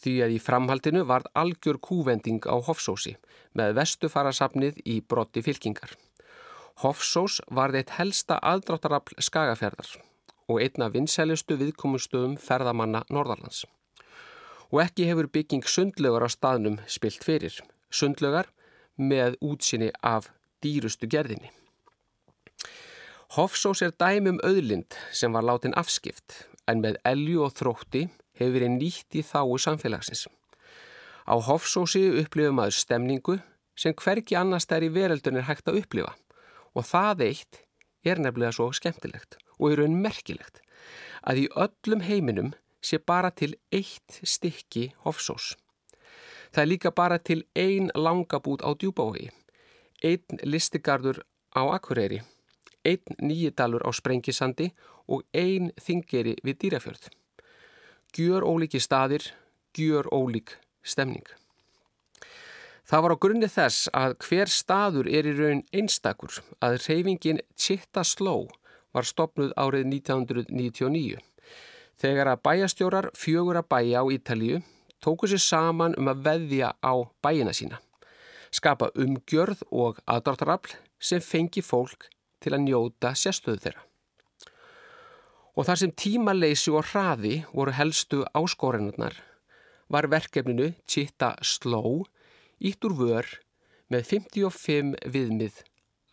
því 0.00 0.14
að 0.24 0.34
í 0.34 0.40
framhaldinu 0.42 1.04
varð 1.06 1.28
algjör 1.36 1.78
kúvending 1.82 2.40
á 2.48 2.56
Hofsósi 2.56 3.16
með 3.58 3.76
vestufarasafnið 3.78 4.80
í 4.86 5.00
brotti 5.02 5.42
fylkingar. 5.44 5.92
Hofsós 6.82 7.40
var 7.50 7.74
þeitt 7.74 7.96
helsta 7.98 8.38
aðdráttarafl 8.38 9.18
skagafjörðar 9.20 9.96
og 10.48 10.62
einna 10.62 10.88
vinsælustu 10.94 11.58
viðkomustöðum 11.60 12.38
ferðamanna 12.40 13.02
Norðarlands. 13.10 13.66
Og 14.72 14.80
ekki 14.84 15.08
hefur 15.10 15.28
bygging 15.32 15.66
sundlögar 15.66 16.24
á 16.24 16.28
staðnum 16.32 16.78
spilt 16.86 17.26
fyrir. 17.26 17.52
Sundlögar 17.90 18.48
með 18.96 19.36
útsinni 19.44 19.90
af 20.00 20.30
dýrustu 20.64 21.08
gerðinni. 21.10 21.50
Hofsós 23.36 23.82
er 23.84 23.92
dæmum 24.00 24.40
auðlind 24.46 24.96
sem 25.12 25.34
var 25.36 25.44
látin 25.44 25.76
afskipt 25.76 26.46
en 26.68 26.80
með 26.84 26.96
elju 27.08 27.44
og 27.44 27.54
þrótti 27.58 28.06
hefur 28.38 28.54
verið 28.54 28.74
nýtt 28.78 29.18
í 29.20 29.24
þáu 29.26 29.58
samfélagsins. 29.60 30.26
Á 31.28 31.34
Hofsósi 31.44 32.06
upplifum 32.22 32.62
aður 32.62 32.78
stemningu 32.78 33.36
sem 33.78 33.94
hverki 33.94 34.38
annars 34.38 34.66
þær 34.68 34.86
í 34.88 34.92
veröldun 34.94 35.40
er 35.40 35.48
hægt 35.48 35.68
að 35.68 35.82
upplifa 35.82 36.14
og 36.74 36.86
það 36.88 37.26
eitt 37.28 37.60
er 38.06 38.22
nefnilega 38.22 38.56
svo 38.56 38.70
skemmtilegt 38.72 39.36
og 39.58 39.72
er 39.72 39.82
raun 39.82 40.00
merkilegt 40.02 40.62
að 41.22 41.44
í 41.44 41.46
öllum 41.64 42.04
heiminum 42.06 42.54
sé 42.80 42.98
bara 42.98 43.30
til 43.30 43.54
eitt 43.74 44.20
stykki 44.22 44.92
Hofsós. 45.04 45.52
Það 46.54 46.62
er 46.62 46.70
líka 46.70 46.94
bara 46.94 47.18
til 47.18 47.42
ein 47.58 47.90
langabút 47.94 48.64
á 48.64 48.72
djúbáhegi, 48.72 49.28
einn 50.04 50.42
listigardur 50.44 51.22
á 51.54 51.62
Akureyri 51.74 52.22
einn 52.88 53.18
nýjidalur 53.22 53.84
á 53.84 53.90
Sprengisandi 53.92 54.70
og 55.08 55.24
einn 55.34 55.72
þingeri 55.80 56.36
við 56.44 56.58
dýrafjörð. 56.62 57.10
Gjör 58.16 58.46
ólíki 58.46 58.80
staðir, 58.80 59.24
gjör 59.76 60.08
ólík 60.12 60.56
stemning. 60.82 61.26
Það 62.88 63.02
var 63.04 63.12
á 63.12 63.22
grunni 63.22 63.48
þess 63.52 63.90
að 63.92 64.14
hver 64.24 64.48
staður 64.48 65.10
er 65.12 65.28
í 65.28 65.34
raun 65.36 65.64
einstakur 65.76 66.38
að 66.64 66.78
reyfingin 66.86 67.42
Chitta 67.56 68.04
Slow 68.04 68.48
var 68.96 69.04
stopnuð 69.04 69.52
árið 69.60 69.90
1999. 69.92 71.18
Þegar 71.98 72.32
að 72.32 72.42
bæjastjórar 72.46 73.10
fjögur 73.12 73.60
að 73.60 73.68
bæja 73.74 74.00
á 74.00 74.04
Ítalíu 74.08 74.62
tóku 75.04 75.28
sér 75.28 75.42
saman 75.42 75.98
um 76.00 76.08
að 76.08 76.24
veðja 76.24 76.72
á 76.80 76.94
bæjina 77.20 77.52
sína. 77.52 77.82
Skapa 78.54 78.90
umgjörð 78.96 79.64
og 79.70 80.00
aðdráttarafl 80.08 80.76
sem 80.98 81.20
fengi 81.20 81.62
fólk 81.62 82.08
til 82.42 82.54
að 82.54 82.64
njóta 82.66 83.12
sérstöðu 83.18 83.62
þeirra. 83.64 83.84
Og 85.58 85.66
þar 85.66 85.80
sem 85.80 85.92
tímaleysi 85.92 86.70
og 86.70 86.86
hraði 86.92 87.40
voru 87.50 87.74
helstu 87.74 88.22
áskórenurnar 88.36 89.16
var 89.90 90.06
verkefninu 90.12 90.70
Chitta 90.86 91.34
Slow 91.42 92.04
ítt 92.60 92.84
úr 92.86 92.94
vör 92.98 93.28
með 93.92 94.10
55 94.12 94.96
viðmið 95.08 95.62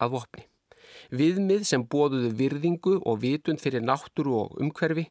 að 0.01 0.13
vopni. 0.15 0.45
Viðmið 1.11 1.65
sem 1.67 1.83
bóðuðu 1.83 2.31
virðingu 2.39 2.95
og 3.03 3.19
vitund 3.23 3.61
fyrir 3.61 3.83
náttúru 3.83 4.37
og 4.45 4.55
umhverfi, 4.61 5.09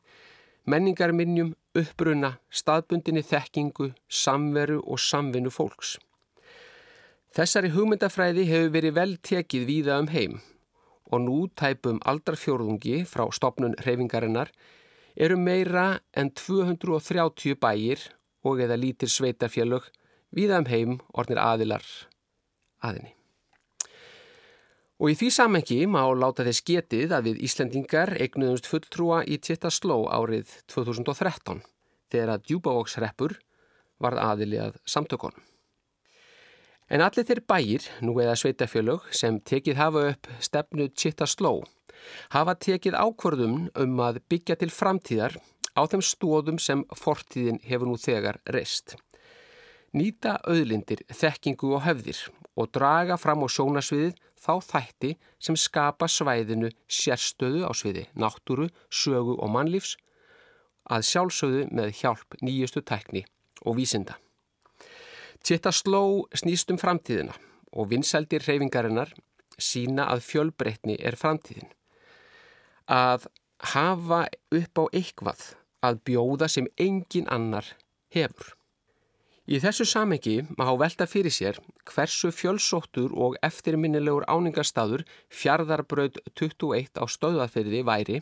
menningarminnjum, 0.70 1.52
uppbruna, 1.76 2.38
staðbundinni 2.48 3.22
þekkingu, 3.26 3.92
samveru 4.08 4.80
og 4.80 5.02
samvinnu 5.02 5.52
fólks. 5.52 5.98
Þessari 7.34 7.72
hugmyndafræði 7.74 8.44
hefur 8.46 8.68
verið 8.76 8.92
vel 8.94 9.12
tekið 9.26 9.62
víða 9.66 9.94
um 9.98 10.06
heim 10.12 10.36
og 11.10 11.22
nú 11.24 11.38
tæpum 11.58 11.96
aldarfjórðungi 12.06 13.00
frá 13.10 13.24
stopnun 13.34 13.72
hreyfingarinnar 13.80 14.52
eru 15.26 15.34
meira 15.40 15.98
en 16.14 16.28
230 16.30 17.56
bæir 17.58 18.04
og 18.46 18.62
eða 18.62 18.78
lítir 18.78 19.10
sveitarfjölög 19.10 19.88
viða 20.38 20.60
um 20.62 20.68
heim 20.70 20.92
ornir 21.10 21.40
aðilar 21.42 21.82
aðinni. 22.86 23.10
Og 25.02 25.10
í 25.10 25.16
því 25.18 25.30
samengi 25.34 25.80
má 25.90 26.04
láta 26.14 26.46
þess 26.46 26.62
getið 26.68 27.16
að 27.16 27.32
við 27.32 27.40
Íslendingar 27.48 28.14
eignuðumst 28.14 28.68
fulltrúa 28.70 29.24
í 29.26 29.40
Tittasló 29.42 30.04
árið 30.06 30.54
2013 30.70 31.64
þegar 32.14 32.36
að 32.36 32.46
djúbavóksreppur 32.46 33.36
varð 33.98 34.22
aðili 34.22 34.62
að 34.62 34.78
samtökonum. 34.86 35.42
En 36.94 37.02
allir 37.02 37.26
þeir 37.26 37.40
bæir, 37.50 37.86
nú 38.06 38.12
eða 38.22 38.36
sveitafjölög, 38.38 39.08
sem 39.10 39.40
tekið 39.42 39.80
hafa 39.80 40.02
upp 40.12 40.28
stefnu 40.38 40.84
Chitta 40.94 41.26
Slow, 41.26 41.64
hafa 42.30 42.54
tekið 42.54 42.94
ákvörðum 42.94 43.56
um 43.82 44.02
að 44.04 44.20
byggja 44.30 44.54
til 44.60 44.70
framtíðar 44.70 45.34
á 45.74 45.82
þeim 45.90 46.04
stóðum 46.06 46.60
sem 46.62 46.84
fortíðin 46.94 47.58
hefur 47.66 47.90
nú 47.90 47.98
þegar 47.98 48.38
reist. 48.54 48.94
Nýta 49.90 50.36
auðlindir, 50.46 51.02
þekkingu 51.10 51.74
og 51.74 51.82
höfðir 51.88 52.20
og 52.54 52.70
draga 52.70 53.18
fram 53.18 53.42
á 53.42 53.50
sjónasviðið 53.50 54.14
þá 54.38 54.54
þætti 54.62 55.14
sem 55.42 55.58
skapa 55.58 56.06
svæðinu 56.06 56.70
sérstöðu 56.86 57.66
á 57.66 57.74
sviði 57.74 58.06
náttúru, 58.14 58.68
sögu 58.86 59.34
og 59.34 59.50
mannlífs 59.50 59.96
að 60.86 61.08
sjálfsögðu 61.10 61.66
með 61.74 61.96
hjálp 62.04 62.38
nýjustu 62.38 62.86
tækni 62.86 63.24
og 63.66 63.80
vísinda. 63.80 64.14
Titta 65.44 65.72
sló 65.76 66.24
snýst 66.32 66.70
um 66.72 66.80
framtíðina 66.80 67.34
og 67.76 67.90
vinsældir 67.90 68.44
reyfingarinnar 68.48 69.10
sína 69.60 70.06
að 70.08 70.24
fjölbreytni 70.24 70.96
er 70.96 71.18
framtíðin. 71.20 71.68
Að 72.88 73.26
hafa 73.74 74.24
upp 74.56 74.80
á 74.80 74.84
eitthvað 74.88 75.42
að 75.84 76.00
bjóða 76.08 76.48
sem 76.48 76.68
engin 76.80 77.28
annar 77.28 77.68
hefur. 78.14 78.54
Í 79.44 79.60
þessu 79.60 79.84
samengi 79.84 80.38
má 80.56 80.64
velta 80.80 81.04
fyrir 81.04 81.34
sér 81.34 81.60
hversu 81.92 82.30
fjölsóttur 82.32 83.12
og 83.12 83.36
eftirminnilegur 83.44 84.24
áningarstaður 84.24 85.04
fjardarbröð 85.28 86.22
21 86.32 86.96
á 86.96 87.04
stöðaferði 87.04 87.84
væri 87.84 88.20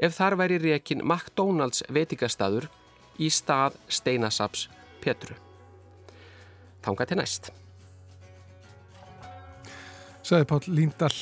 ef 0.00 0.16
þar 0.16 0.40
væri 0.40 0.62
rekin 0.64 1.04
McDonalds 1.04 1.84
veitingastaður 1.92 2.72
í 3.20 3.28
stað 3.28 3.76
Steinasaps 3.92 4.70
Petru. 5.04 5.51
Tanga 6.82 7.06
til 7.06 7.20
næst. 7.20 7.52
Saði 10.22 10.46
Pál 10.50 10.66
Líndal 10.70 11.12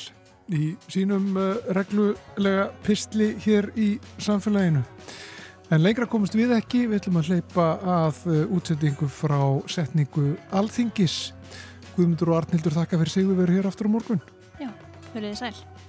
í 0.51 0.73
sínum 0.91 1.35
uh, 1.39 1.57
reglulega 1.75 2.69
pistli 2.85 3.31
hér 3.45 3.71
í 3.79 3.93
samfélaginu. 4.21 4.83
En 5.71 5.83
lengra 5.83 6.07
komast 6.09 6.35
við 6.35 6.51
ekki, 6.57 6.83
við 6.89 6.99
ætlum 6.99 7.21
að 7.21 7.31
hleypa 7.31 7.67
að 7.79 8.23
uh, 8.27 8.41
útsettingu 8.57 9.07
frá 9.11 9.39
setningu 9.71 10.35
Alþingis. 10.51 11.31
Guðmundur 11.95 12.33
og 12.33 12.41
Arnildur 12.41 12.75
þakka 12.75 12.99
fyrir 13.01 13.15
sig, 13.15 13.29
við 13.29 13.43
verum 13.43 13.61
hér 13.61 13.69
aftur 13.71 13.91
á 13.91 13.95
morgun. 13.95 14.25
Já, 14.59 14.69
verið 15.13 15.31
þið 15.31 15.39
sæl. 15.41 15.80